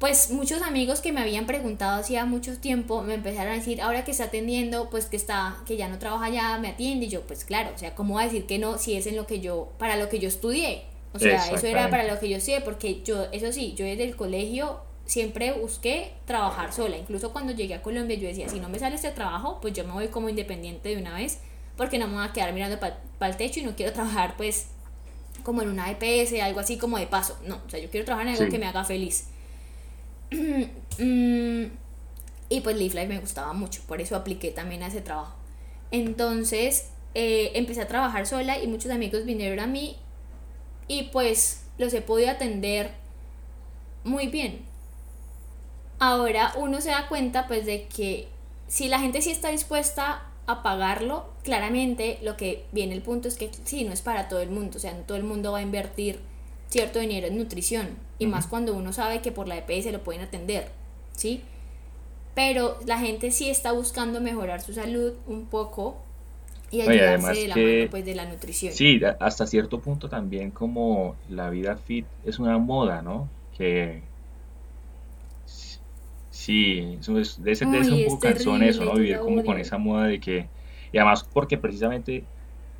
[0.00, 4.02] pues muchos amigos que me habían preguntado hacía mucho tiempo me empezaron a decir, ahora
[4.02, 7.20] que está atendiendo, pues que está, que ya no trabaja ya, me atiende, y yo,
[7.26, 9.40] pues claro, o sea, ¿cómo va a decir que no si es en lo que
[9.40, 10.84] yo, para lo que yo estudié?
[11.12, 14.04] O sea, eso era para lo que yo estudié, porque yo, eso sí, yo desde
[14.04, 18.70] el colegio siempre busqué trabajar sola, incluso cuando llegué a Colombia yo decía, si no
[18.70, 21.40] me sale este trabajo, pues yo me voy como independiente de una vez,
[21.76, 24.68] porque no me voy a quedar mirando para el techo y no quiero trabajar pues
[25.42, 28.28] como en una EPS, algo así como de paso, no, o sea, yo quiero trabajar
[28.28, 29.26] en algo que me haga feliz.
[30.98, 31.70] Mm,
[32.50, 35.34] y pues Live Life me gustaba mucho, por eso apliqué también a ese trabajo.
[35.90, 39.96] Entonces eh, empecé a trabajar sola y muchos amigos vinieron a mí
[40.88, 42.90] y pues los he podido atender
[44.04, 44.62] muy bien.
[45.98, 48.28] Ahora uno se da cuenta pues de que
[48.68, 53.36] si la gente sí está dispuesta a pagarlo, claramente lo que viene el punto es
[53.36, 55.58] que sí, no es para todo el mundo, o sea, no todo el mundo va
[55.58, 56.20] a invertir
[56.70, 60.22] cierto dinero en nutrición y más cuando uno sabe que por la EPS lo pueden
[60.22, 60.68] atender,
[61.12, 61.42] ¿sí?
[62.34, 66.00] Pero la gente sí está buscando mejorar su salud un poco
[66.70, 68.72] y ayudarse de la mano pues, de la nutrición.
[68.72, 73.28] Sí, hasta cierto punto también como la vida fit es una moda, ¿no?
[73.58, 74.02] Que
[76.30, 78.94] sí, eso es, de ese, un poco cansón eso, ¿no?
[78.94, 80.46] Vivir como con esa moda de que,
[80.92, 82.24] y además porque precisamente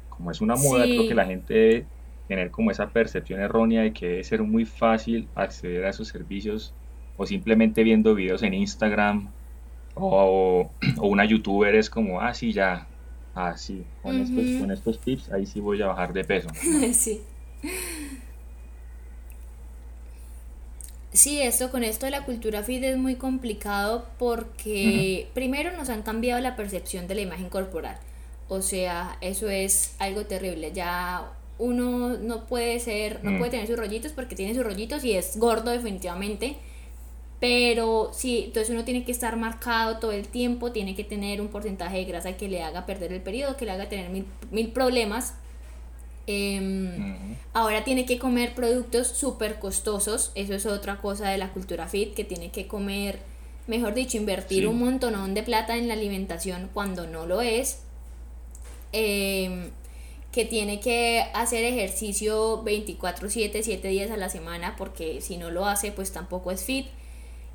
[0.08, 1.86] como es una moda, creo que la gente
[2.30, 6.72] tener como esa percepción errónea de que debe ser muy fácil acceder a esos servicios
[7.16, 9.30] o simplemente viendo videos en Instagram
[9.96, 10.70] o,
[11.02, 12.86] una youtuber es como, ah, sí, ya,
[13.34, 16.48] ah, sí, con, estos, con estos tips ahí sí voy a bajar de peso.
[16.92, 17.20] sí.
[21.12, 26.02] Sí, esto con esto de la cultura fit es muy complicado porque primero nos han
[26.02, 27.98] cambiado la percepción de la imagen corporal.
[28.46, 30.70] O sea, eso es algo terrible.
[30.72, 33.52] Ya uno no puede ser, no puede mm.
[33.52, 36.56] tener sus rollitos porque tiene sus rollitos y es gordo definitivamente.
[37.38, 41.48] Pero sí, entonces uno tiene que estar marcado todo el tiempo, tiene que tener un
[41.48, 44.68] porcentaje de grasa que le haga perder el periodo, que le haga tener mil, mil
[44.72, 45.34] problemas.
[46.26, 51.88] Em, ahora tiene que comer productos súper costosos, eso es otra cosa de la cultura
[51.88, 53.20] fit, que tiene que comer,
[53.66, 57.80] mejor dicho, invertir un montonón de plata en la alimentación cuando no lo es.
[58.92, 59.70] Em,
[60.32, 65.66] que tiene que hacer ejercicio 24/7, 7 días a la semana, porque si no lo
[65.66, 66.86] hace, pues tampoco es fit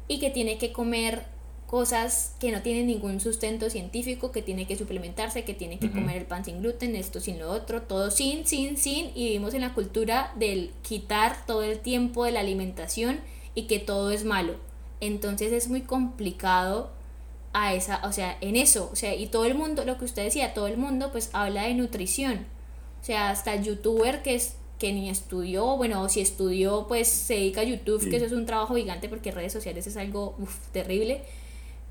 [0.07, 1.25] y que tiene que comer
[1.67, 6.17] cosas que no tienen ningún sustento científico, que tiene que suplementarse, que tiene que comer
[6.17, 9.61] el pan sin gluten, esto sin lo otro, todo sin, sin, sin, y vivimos en
[9.61, 13.19] la cultura del quitar todo el tiempo de la alimentación
[13.55, 14.57] y que todo es malo.
[15.01, 16.91] Entonces es muy complicado
[17.53, 20.23] a esa, o sea, en eso, o sea, y todo el mundo, lo que usted
[20.23, 22.45] decía, todo el mundo pues habla de nutrición.
[23.05, 27.35] O sea, hasta el youtuber que es que ni estudió, bueno, si estudió, pues se
[27.35, 30.35] dedica a YouTube, que eso es un trabajo gigante porque redes sociales es algo
[30.71, 31.21] terrible.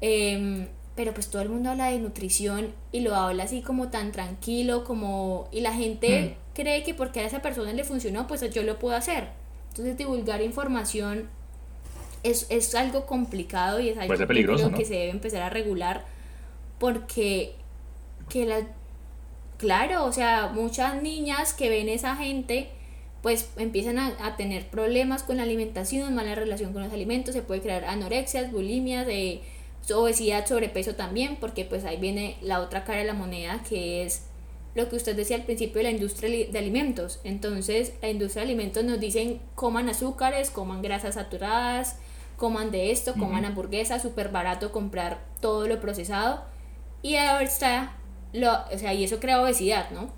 [0.01, 4.11] Em, pero pues todo el mundo habla de nutrición y lo habla así como tan
[4.11, 5.49] tranquilo, como...
[5.53, 6.55] Y la gente mm.
[6.57, 9.29] cree que porque a esa persona le funcionó, pues yo lo puedo hacer.
[9.69, 11.29] Entonces divulgar información
[12.25, 16.05] es, es algo complicado y es algo que, se debe empezar a regular
[16.81, 17.55] porque
[18.29, 18.67] que la
[19.59, 22.69] claro, o sea, muchas niñas que ven esa gente
[23.25, 27.63] pues empiezan a, tener problemas con la alimentación, mala relación con los alimentos, se puede
[27.63, 29.41] crear anorexias, bulimias, de
[29.95, 34.27] obesidad, sobrepeso también, porque pues ahí viene la otra cara de la moneda que es
[34.75, 37.21] lo que usted decía al principio de la industria de alimentos.
[37.25, 41.97] Entonces, la industria de alimentos nos dicen coman azúcares, coman grasas saturadas,
[42.37, 46.45] coman de esto, coman hamburguesas, súper barato comprar todo lo procesado.
[47.01, 47.97] Y ahora está
[48.35, 50.11] lo, o sea, y eso crea obesidad, ¿no?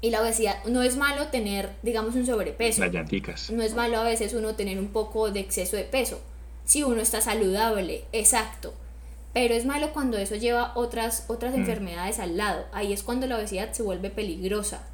[0.00, 2.82] Y la obesidad no es malo tener, digamos, un sobrepeso.
[2.82, 3.50] Las llanticas.
[3.50, 6.20] No es malo a veces uno tener un poco de exceso de peso.
[6.66, 8.74] Si uno está saludable, exacto.
[9.32, 11.60] Pero es malo cuando eso lleva otras, otras mm.
[11.60, 12.66] enfermedades al lado.
[12.72, 14.86] Ahí es cuando la obesidad se vuelve peligrosa.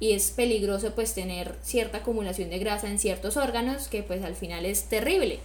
[0.00, 4.34] Y es peligroso pues tener cierta acumulación de grasa en ciertos órganos que pues al
[4.34, 5.38] final es terrible.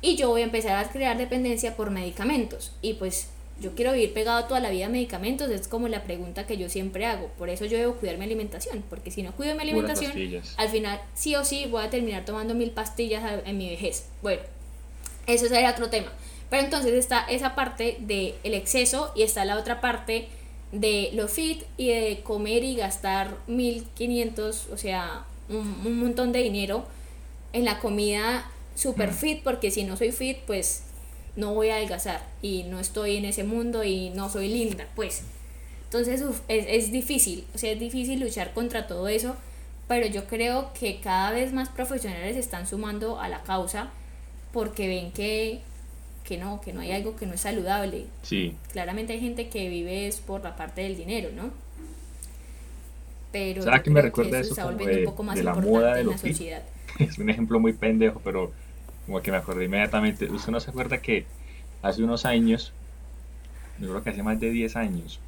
[0.00, 2.72] Y yo voy a empezar a crear dependencia por medicamentos.
[2.82, 3.28] Y pues
[3.60, 6.68] yo quiero vivir pegado toda la vida a medicamentos, es como la pregunta que yo
[6.68, 7.28] siempre hago.
[7.38, 10.12] Por eso yo debo cuidar mi alimentación, porque si no cuido mi alimentación,
[10.56, 14.06] al final sí o sí voy a terminar tomando mil pastillas en mi vejez.
[14.22, 14.42] Bueno,
[15.26, 16.12] eso sería otro tema.
[16.50, 20.28] Pero entonces está esa parte del el exceso y está la otra parte
[20.72, 26.40] de lo fit y de comer y gastar 1500, o sea, un, un montón de
[26.40, 26.86] dinero
[27.52, 29.14] en la comida super mm.
[29.14, 30.84] fit, porque si no soy fit, pues
[31.36, 35.22] no voy a adelgazar y no estoy en ese mundo y no soy linda, pues.
[35.84, 39.36] Entonces es, es, difícil, o sea, es difícil luchar contra todo eso,
[39.86, 43.90] pero yo creo que cada vez más profesionales están sumando a la causa
[44.52, 45.60] porque ven que,
[46.24, 48.06] que no, que no hay algo que no es saludable.
[48.22, 48.54] Sí.
[48.72, 51.50] Claramente hay gente que vive es por la parte del dinero, ¿no?
[53.32, 56.18] Pero ¿Sabes que me recuerda eso, como de, un poco más la moda de la
[56.18, 56.62] sociedad.
[56.98, 58.50] Es un ejemplo muy pendejo, pero
[59.08, 60.30] como que me acordé inmediatamente.
[60.30, 61.24] ¿Usted no se acuerda que
[61.80, 62.74] hace unos años,
[63.78, 65.18] yo creo que hace más de 10 años,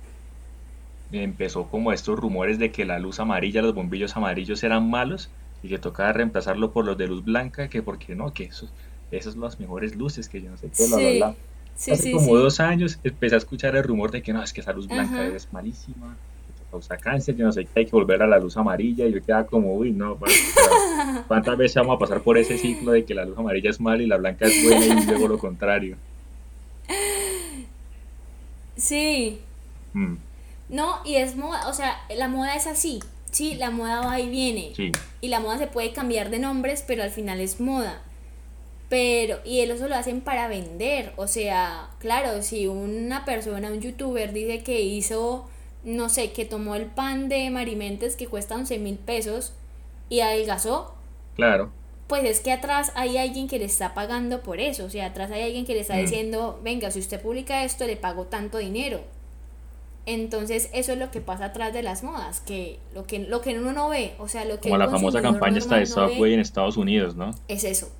[1.10, 5.30] empezó como estos rumores de que la luz amarilla, los bombillos amarillos eran malos
[5.62, 8.70] y que tocaba reemplazarlo por los de luz blanca, que porque no, que esos,
[9.10, 11.34] esas son las mejores luces, que yo no sé qué, bla,
[11.74, 14.74] Hace como dos años empecé a escuchar el rumor de que no, es que esa
[14.74, 16.14] luz blanca es malísima,
[16.70, 19.22] causa cáncer, yo no sé qué, hay que volver a la luz amarilla, y yo
[19.22, 20.18] quedaba como, uy, no,
[21.26, 24.02] ¿cuántas veces vamos a pasar por ese ciclo de que la luz amarilla es mala
[24.02, 25.96] y la blanca es buena y luego lo contrario?
[28.76, 29.40] Sí.
[29.92, 30.14] Mm.
[30.70, 34.30] No, y es moda, o sea, la moda es así, sí, la moda va y
[34.30, 34.72] viene.
[34.74, 34.92] Sí.
[35.20, 38.02] Y la moda se puede cambiar de nombres, pero al final es moda.
[38.88, 44.32] Pero, y eso lo hacen para vender, o sea, claro, si una persona, un youtuber
[44.32, 45.48] dice que hizo
[45.84, 49.52] no sé, que tomó el pan de Marimentes que cuesta 11 mil pesos
[50.08, 50.94] y adelgazó.
[51.36, 51.70] Claro.
[52.06, 54.84] Pues es que atrás hay alguien que le está pagando por eso.
[54.84, 56.00] O sea, atrás hay alguien que le está mm.
[56.00, 59.00] diciendo, venga, si usted publica esto, le pago tanto dinero.
[60.06, 63.58] Entonces, eso es lo que pasa atrás de las modas, que lo que, lo que
[63.58, 64.68] uno no ve, o sea, lo que...
[64.68, 67.30] Como la famosa campaña está de Subway en Estados Unidos, ¿no?
[67.48, 67.92] Es eso.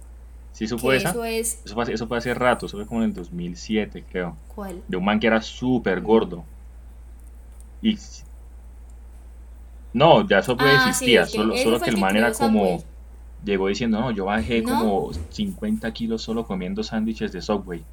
[0.53, 1.11] ¿Sí supo esa?
[1.11, 1.61] Eso, es...
[1.65, 4.37] eso, fue, eso fue hace rato, eso fue como en el 2007, creo.
[4.55, 4.83] ¿Cuál?
[4.89, 6.45] De un man que era súper gordo.
[7.83, 7.97] Y
[9.93, 12.83] no, ya eso puede ah, existía, solo, solo que el man era como,
[13.45, 17.85] llegó diciendo, no, yo bajé como 50 kilos solo comiendo sándwiches de Subway.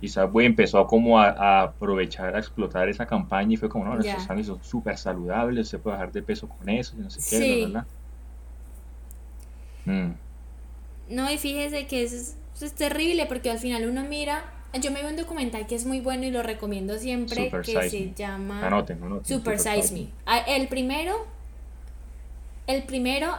[0.00, 4.24] Y Subway empezó como a, aprovechar, a explotar esa campaña y fue como, no, estos
[4.24, 7.64] sándwiches son súper saludables, se puede bajar de peso con eso, y no sé qué,
[7.66, 7.86] ¿verdad?
[9.84, 10.12] Mm.
[11.10, 14.42] No, y fíjese que es, es terrible porque al final uno mira.
[14.80, 18.12] Yo me vi un documental que es muy bueno y lo recomiendo siempre, que se
[18.14, 18.84] llama
[19.24, 20.08] Super, Size Me.
[20.26, 21.26] Ah, el primero,
[22.66, 23.38] el primero,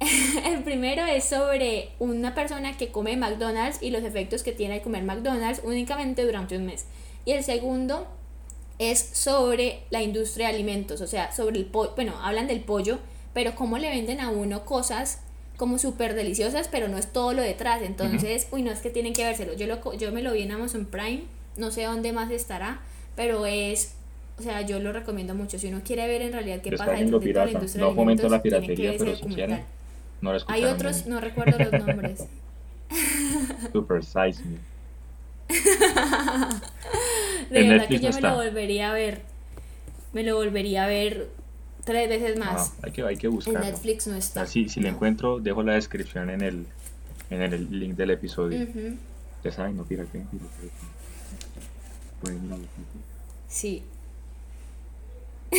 [0.44, 4.82] el primero es sobre una persona que come McDonald's y los efectos que tiene al
[4.82, 6.84] comer McDonald's únicamente durante un mes.
[7.24, 8.06] Y el segundo
[8.78, 12.98] es sobre la industria de alimentos, o sea, sobre el pollo, bueno, hablan del pollo,
[13.32, 15.20] pero cómo le venden a uno cosas
[15.56, 17.82] como súper deliciosas, pero no es todo lo detrás.
[17.82, 19.54] Entonces, uy, no es que tienen que vérselo.
[19.54, 21.22] Yo, lo, yo me lo vi en Amazon Prime,
[21.56, 22.80] no sé dónde más estará,
[23.16, 23.94] pero es,
[24.38, 25.58] o sea, yo lo recomiendo mucho.
[25.58, 28.42] Si uno quiere ver en realidad qué pasa dentro de la industria no fomento la
[28.42, 29.24] piratería, pero si
[30.20, 32.24] no Hay otros, no recuerdo los nombres.
[33.72, 34.58] Super Size Me.
[37.50, 39.22] de verdad que yo me lo volvería a ver.
[40.12, 41.28] Me lo volvería a ver
[41.84, 42.74] tres veces más.
[42.82, 43.60] hay, que, hay que buscarlo.
[43.60, 44.46] En Netflix no está.
[44.46, 46.66] si lo encuentro, dejo la descripción en el,
[47.30, 48.66] en el link del episodio.
[49.44, 50.28] Ya saben, no pirateen,
[53.48, 53.82] Sí.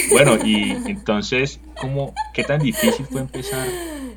[0.10, 3.68] Bueno, y entonces, ¿cómo, ¿qué tan difícil fue empezar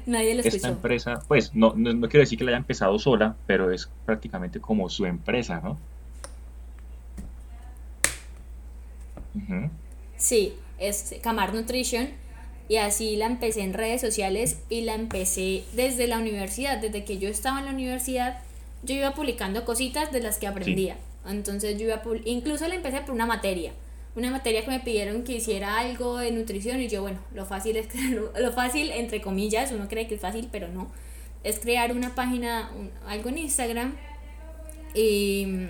[0.06, 1.22] Nadie esta empresa?
[1.28, 4.88] Pues no, no, no, quiero decir que la haya empezado sola, pero es prácticamente como
[4.88, 5.78] su empresa, ¿no?
[10.16, 12.08] Sí, es Camar Nutrition
[12.68, 17.18] y así la empecé en redes sociales y la empecé desde la universidad, desde que
[17.18, 18.40] yo estaba en la universidad,
[18.82, 20.96] yo iba publicando cositas de las que aprendía.
[21.28, 23.72] Entonces yo iba incluso la empecé por una materia,
[24.14, 27.76] una materia que me pidieron que hiciera algo de nutrición y yo, bueno, lo fácil
[27.76, 30.90] es lo fácil entre comillas, uno cree que es fácil, pero no,
[31.44, 32.70] es crear una página,
[33.06, 33.96] algo en Instagram
[34.94, 35.68] y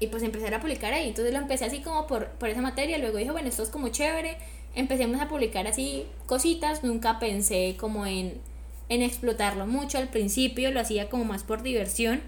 [0.00, 1.08] y pues empezar a publicar ahí.
[1.08, 3.88] Entonces lo empecé así como por, por esa materia, luego dije, bueno, esto es como
[3.88, 4.36] chévere,
[4.74, 8.40] empecemos a publicar así cositas, nunca pensé como en,
[8.88, 9.98] en explotarlo mucho.
[9.98, 12.20] Al principio, lo hacía como más por diversión.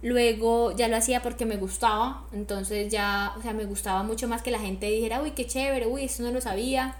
[0.00, 4.42] Luego ya lo hacía porque me gustaba, entonces ya, o sea, me gustaba mucho más
[4.42, 6.96] que la gente dijera, uy, qué chévere, uy, esto no lo sabía,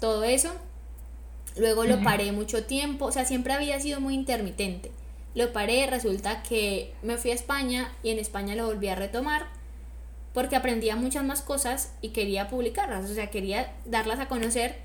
[0.00, 0.50] todo eso.
[1.56, 4.90] Luego lo paré mucho tiempo, o sea, siempre había sido muy intermitente
[5.34, 9.46] lo paré, resulta que me fui a España y en España lo volví a retomar
[10.34, 14.76] porque aprendía muchas más cosas y quería publicarlas, o sea, quería darlas a conocer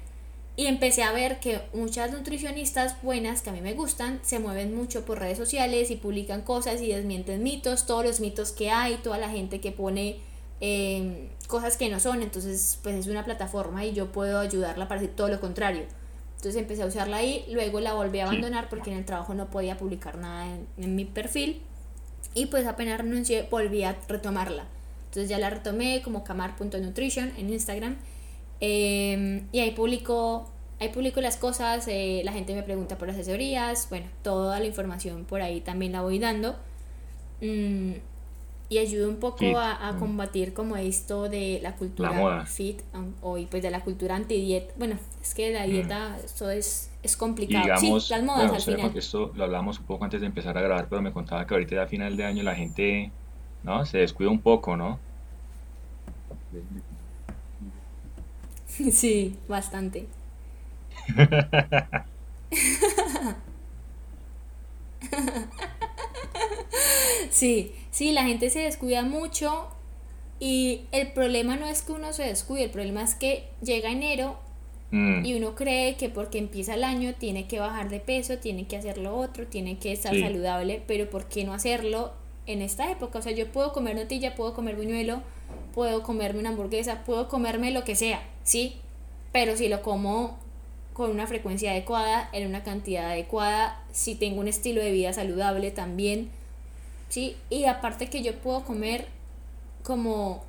[0.58, 4.76] y empecé a ver que muchas nutricionistas buenas que a mí me gustan se mueven
[4.76, 8.96] mucho por redes sociales y publican cosas y desmienten mitos, todos los mitos que hay,
[8.96, 10.18] toda la gente que pone
[10.60, 15.00] eh, cosas que no son, entonces pues es una plataforma y yo puedo ayudarla para
[15.00, 15.84] decir todo lo contrario.
[16.38, 19.50] Entonces empecé a usarla ahí, luego la volví a abandonar porque en el trabajo no
[19.50, 20.46] podía publicar nada
[20.78, 21.62] en, mi perfil
[22.36, 24.66] y pues apenas renuncié volví a retomarla.
[25.06, 27.98] Entonces ya la retomé como camar.nutrition en Instagram
[28.60, 30.48] em, y ahí publico,
[30.80, 35.26] ahí publico las cosas, eh, la gente me pregunta por asesorías, bueno, toda la información
[35.26, 36.56] por ahí también la voy dando.
[37.42, 37.94] Mm,
[38.70, 40.00] y ayuda un poco a, mm.
[40.00, 42.82] combatir como esto de la cultura fit
[43.22, 44.74] o pues de la cultura anti-dieta.
[44.78, 45.70] Bueno, es que la mm.
[45.70, 47.64] dieta, eso es, es complicado.
[47.64, 48.98] Digamos, sí, las modas al final.
[48.98, 51.82] esto lo hablamos un poco antes de empezar a grabar, pero me contaba que ahorita
[51.82, 53.12] a final de año la gente
[53.64, 53.86] ¿no?
[53.86, 55.00] se descuida un poco, ¿no?
[58.92, 60.08] Sí, bastante.
[67.30, 69.70] sí, sí, la gente se descuida mucho
[70.40, 74.38] y el problema no es que uno se descuide, el problema es que llega enero
[74.92, 75.26] mm.
[75.26, 78.78] y uno cree que porque empieza el año tiene que bajar de peso, tiene que
[78.78, 82.14] hacer lo otro, tiene que estar saludable, pero ¿por qué no hacerlo
[82.46, 83.18] en esta época?
[83.18, 85.24] O sea, yo puedo comer notilla, puedo comer buñuelo,
[85.74, 88.76] puedo comerme una hamburguesa, puedo comerme lo que sea, ¿sí?
[89.32, 90.38] Pero si lo como
[90.94, 95.72] con una frecuencia adecuada, en una cantidad adecuada, si tengo un estilo de vida saludable
[95.72, 96.30] también,
[97.10, 97.36] ¿sí?
[97.50, 99.08] Y aparte que yo puedo comer
[99.84, 100.44] como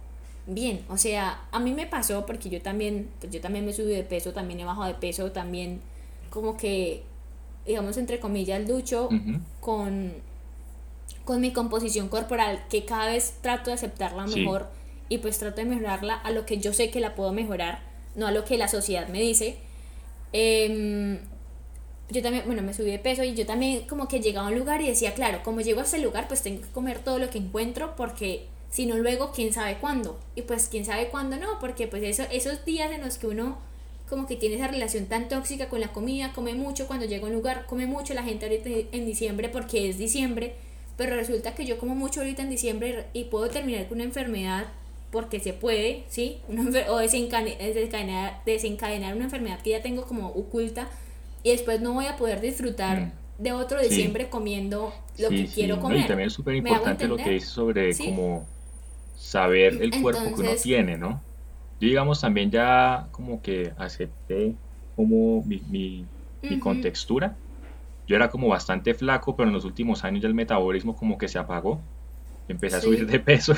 [0.47, 3.93] bien, o sea, a mí me pasó porque yo también, pues yo también me subí
[3.93, 5.81] de peso, también he bajado de peso, también
[6.31, 7.03] como que,
[7.67, 9.09] digamos, entre comillas, lucho
[9.61, 10.13] con,
[11.25, 14.69] con mi composición corporal, que cada vez trato de aceptarla mejor
[15.09, 17.81] y pues trato de mejorarla a lo que yo sé que la puedo mejorar,
[18.15, 19.59] no a lo que la sociedad me dice
[20.33, 21.19] Em,
[22.11, 24.59] yo también, bueno, me subí de peso y yo también como que llegaba a un
[24.59, 27.31] lugar y decía, claro, como llego a ese lugar, pues tengo que comer todo lo
[27.31, 30.19] que encuentro porque si no luego, quién sabe cuándo.
[30.35, 33.59] Y pues quién sabe cuándo no, porque pues eso, esos días en los que uno
[34.09, 37.29] como que tiene esa relación tan tóxica con la comida, come mucho cuando llega a
[37.29, 40.55] un lugar, come mucho la gente ahorita en diciembre porque es diciembre,
[40.97, 44.67] pero resulta que yo como mucho ahorita en diciembre y puedo terminar con una enfermedad
[45.11, 46.39] porque se puede, ¿sí?
[46.89, 50.89] o desencadenar, desencadenar una enfermedad que ya tengo como oculta
[51.49, 53.13] y después no voy a poder disfrutar mm.
[53.39, 56.01] de otro diciembre comiendo lo que quiero comer.
[56.01, 58.47] y también es súper importante lo que dice sobre cómo
[59.17, 61.23] saber el cuerpo que uno tiene, ¿no?
[61.81, 64.55] Yo digamos también ya como que acepté
[64.95, 67.37] como mi, mi, contextura.
[68.07, 71.29] Yo era como bastante flaco, pero en los últimos años ya el metabolismo como que
[71.29, 71.81] se apagó.
[72.49, 73.55] Empecé a subir de peso.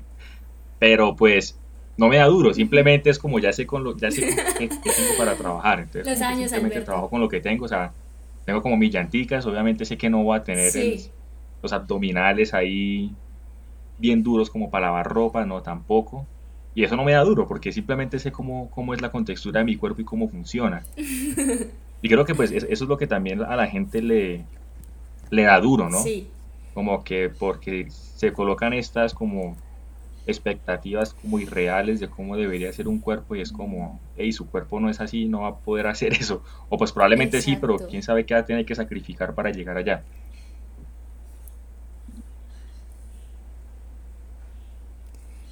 [0.78, 1.58] pero pues
[2.00, 4.22] no me da duro, simplemente es como ya sé con lo ya sé
[4.58, 5.80] qué, tengo para trabajar.
[5.80, 7.92] Entonces, los años, simplemente trabajo con lo que tengo, o sea,
[8.46, 10.72] tengo como mis llanticas, obviamente sé que no voy a tener
[11.62, 13.12] los abdominales ahí
[13.98, 16.26] bien duros como para lavar ropa, no tampoco.
[16.74, 19.66] Y eso no me da duro, porque simplemente sé cómo, cómo es la contextura de
[19.66, 20.82] mi cuerpo y cómo funciona.
[20.96, 24.46] y creo que pues eso es lo que también a la gente le,
[25.28, 26.02] le da duro, ¿no?
[26.02, 26.28] Sí.
[26.72, 29.54] Como que porque se colocan estas como
[30.26, 34.80] expectativas como irreales de cómo debería ser un cuerpo y es como, hey, su cuerpo
[34.80, 36.42] no es así, no va a poder hacer eso.
[36.68, 39.76] O pues probablemente sí, pero quién sabe qué va a tener que sacrificar para llegar
[39.76, 40.02] allá.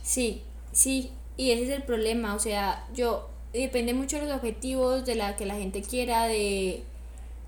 [0.03, 0.43] Sí,
[0.79, 5.16] Sí, y ese es el problema, o sea, yo, depende mucho de los objetivos, de
[5.16, 6.85] la que la gente quiera, de,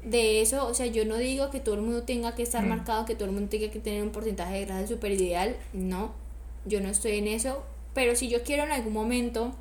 [0.04, 2.68] de eso, o sea, yo no digo que todo el mundo tenga que estar mm.
[2.68, 6.12] marcado, que todo el mundo tenga que tener un porcentaje de grasa super ideal, no,
[6.64, 9.52] yo no estoy en eso, pero si yo quiero en algún momento,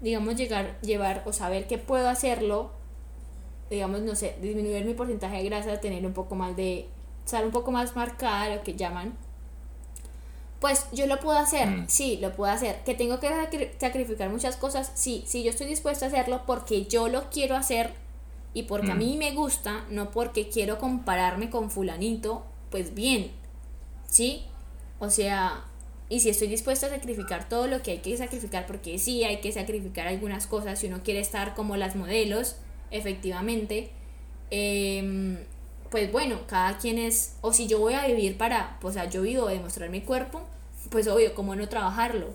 [0.00, 2.72] digamos, llegar, llevar o saber que puedo hacerlo,
[3.70, 6.88] digamos, no sé, disminuir mi porcentaje de grasa, tener un poco más de,
[7.24, 9.14] estar un poco más marcada, lo que llaman,
[10.60, 11.84] pues yo lo puedo hacer, mm.
[11.88, 12.82] sí, lo puedo hacer.
[12.84, 13.28] Que tengo que
[13.78, 17.92] sacrificar muchas cosas, sí, sí, yo estoy dispuesta a hacerlo porque yo lo quiero hacer
[18.54, 18.98] y porque a mm.
[18.98, 23.30] mí me gusta, no porque quiero compararme con fulanito, pues bien,
[24.08, 24.46] ¿sí?
[24.98, 25.64] O sea,
[26.08, 29.40] y si estoy dispuesta a sacrificar todo lo que hay que sacrificar, porque sí hay
[29.40, 32.56] que sacrificar algunas cosas si uno quiere estar como las modelos,
[32.90, 33.90] efectivamente,
[34.50, 35.44] eh,
[35.90, 39.08] pues bueno, cada quien es, o si yo voy a vivir para, pues, o sea,
[39.08, 40.42] yo vivo de mostrar mi cuerpo,
[40.90, 42.28] pues obvio, ¿cómo no trabajarlo?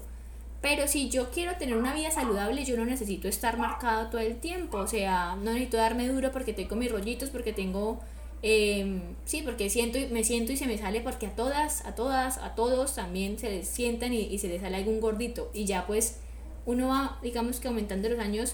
[0.61, 4.37] Pero si yo quiero tener una vida saludable, yo no necesito estar marcado todo el
[4.37, 7.99] tiempo, o sea, no necesito darme duro porque tengo mis rollitos, porque tengo,
[8.43, 12.37] eh, sí, porque siento, me siento y se me sale, porque a todas, a todas,
[12.37, 15.87] a todos también se les sientan y, y se les sale algún gordito, y ya
[15.87, 16.19] pues
[16.65, 18.53] uno va, digamos que aumentando los años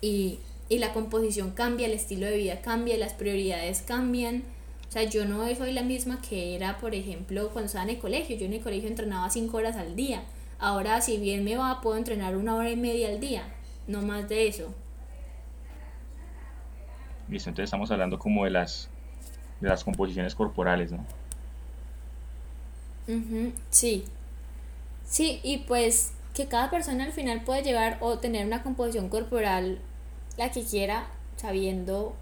[0.00, 0.38] y
[0.68, 4.42] y la composición cambia, el estilo de vida cambia, las prioridades cambian.
[4.88, 7.98] O sea, yo no soy la misma que era, por ejemplo, cuando estaba en el
[7.98, 8.36] colegio.
[8.36, 10.22] Yo en el colegio entrenaba cinco horas al día.
[10.58, 13.42] Ahora, si bien me va, puedo entrenar una hora y media al día,
[13.86, 14.72] no más de eso.
[17.28, 18.88] Listo, entonces estamos hablando como de las,
[19.64, 21.04] de las composiciones corporales, ¿no?
[23.70, 24.04] sí.
[25.04, 29.78] Sí, y pues que cada persona al final puede llevar o tener una composición corporal
[30.36, 31.06] la que quiera,
[31.36, 32.14] sabiendo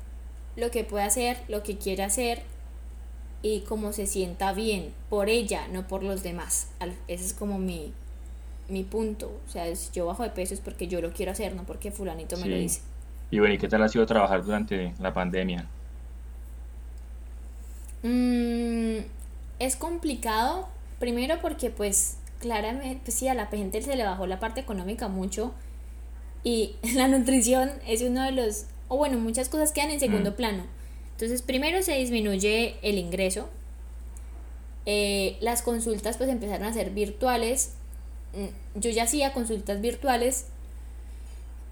[0.56, 2.42] lo que puede hacer, lo que quiere hacer
[3.42, 6.68] y cómo se sienta bien por ella, no por los demás.
[7.08, 7.92] Ese es como mi,
[8.68, 9.32] mi punto.
[9.48, 11.90] O sea, si yo bajo de peso es porque yo lo quiero hacer, no porque
[11.90, 12.82] fulanito me lo dice.
[13.30, 15.66] Y bueno, ¿y qué tal ha sido trabajar durante la pandemia?
[18.02, 19.04] Mm,
[19.58, 24.40] es complicado, primero porque pues claramente, pues sí, a la gente se le bajó la
[24.40, 25.54] parte económica mucho
[26.44, 30.34] y la nutrición es uno de los, o bueno, muchas cosas quedan en segundo mm.
[30.34, 30.64] plano.
[31.12, 33.48] Entonces, primero se disminuye el ingreso.
[34.86, 37.74] Eh, las consultas pues empezaron a ser virtuales.
[38.34, 40.46] Mm, yo ya hacía consultas virtuales,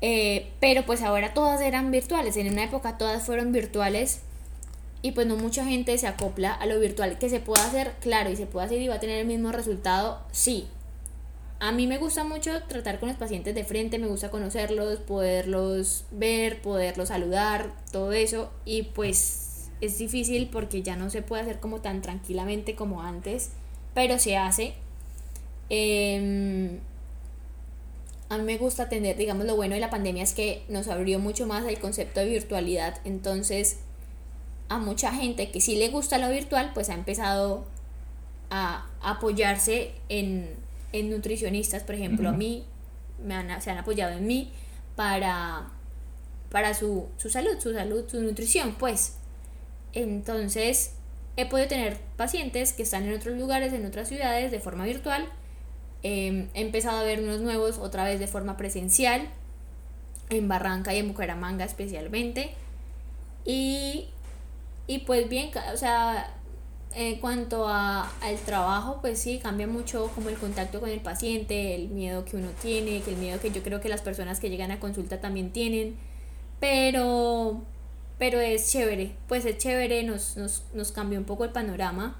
[0.03, 2.37] eh, pero pues ahora todas eran virtuales.
[2.37, 4.21] En una época todas fueron virtuales
[5.03, 7.19] y pues no mucha gente se acopla a lo virtual.
[7.19, 9.53] Que se pueda hacer, claro, y se puede hacer y va a tener el mismo
[9.53, 10.69] resultado, sí,
[11.63, 16.05] a mí me gusta mucho tratar con los pacientes de frente, me gusta conocerlos, poderlos
[16.11, 18.51] ver, poderlos saludar, todo eso.
[18.65, 23.51] Y pues es difícil porque ya no se puede hacer como tan tranquilamente como antes,
[23.93, 24.73] pero se hace.
[25.69, 26.79] Em,
[28.31, 31.19] a mí me gusta tener, digamos, lo bueno de la pandemia es que nos abrió
[31.19, 33.03] mucho más el concepto de virtualidad.
[33.05, 33.81] Entonces,
[34.71, 37.67] a mucha gente que sí le gusta lo virtual, pues ha empezado
[38.49, 40.57] a apoyarse en
[40.93, 42.65] en nutricionistas, por ejemplo, a mí,
[43.25, 44.51] me han, se han apoyado en mí
[44.97, 45.69] para,
[46.51, 49.17] para su, su salud, su salud, su nutrición, pues.
[49.93, 50.93] Entonces,
[51.37, 55.27] he podido tener pacientes que están en otros lugares, en otras ciudades, de forma virtual.
[56.03, 59.29] Em, he empezado a ver unos nuevos otra vez de forma presencial,
[60.29, 62.51] en Barranca y en Bucaramanga especialmente.
[63.45, 64.09] Y,
[64.91, 66.35] y pues bien, o sea,
[66.97, 71.77] en cuanto a, al trabajo, pues sí, cambia mucho como el contacto con el paciente,
[71.77, 74.51] el miedo que uno tiene, que el miedo que yo creo que las personas que
[74.51, 75.95] llegan a consulta también tienen,
[76.59, 77.61] pero,
[78.19, 82.17] pero es chévere, pues es chévere, nos, nos, nos cambió un poco el panorama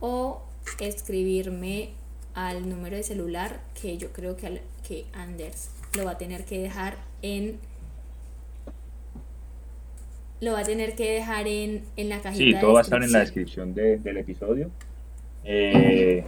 [0.00, 0.42] o
[0.80, 1.90] escribirme
[2.34, 6.60] al número de celular que yo creo que, que Anders lo va a tener que
[6.60, 7.58] dejar en
[10.40, 12.58] lo va a tener que dejar en, en la cajita.
[12.58, 14.70] Sí, todo va a estar en la descripción del episodio.
[15.44, 16.24] Eh,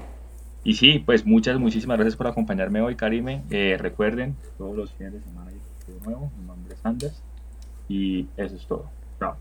[0.64, 3.42] y sí, pues muchas, muchísimas gracias por acompañarme hoy, Karime.
[3.50, 6.30] Eh, recuerden, todos los fines de semana de nuevo.
[6.38, 7.22] Mi nombre es Anders.
[7.88, 8.90] Y eso es todo.
[9.18, 9.36] Chao.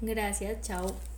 [0.00, 1.17] Gracias, chao.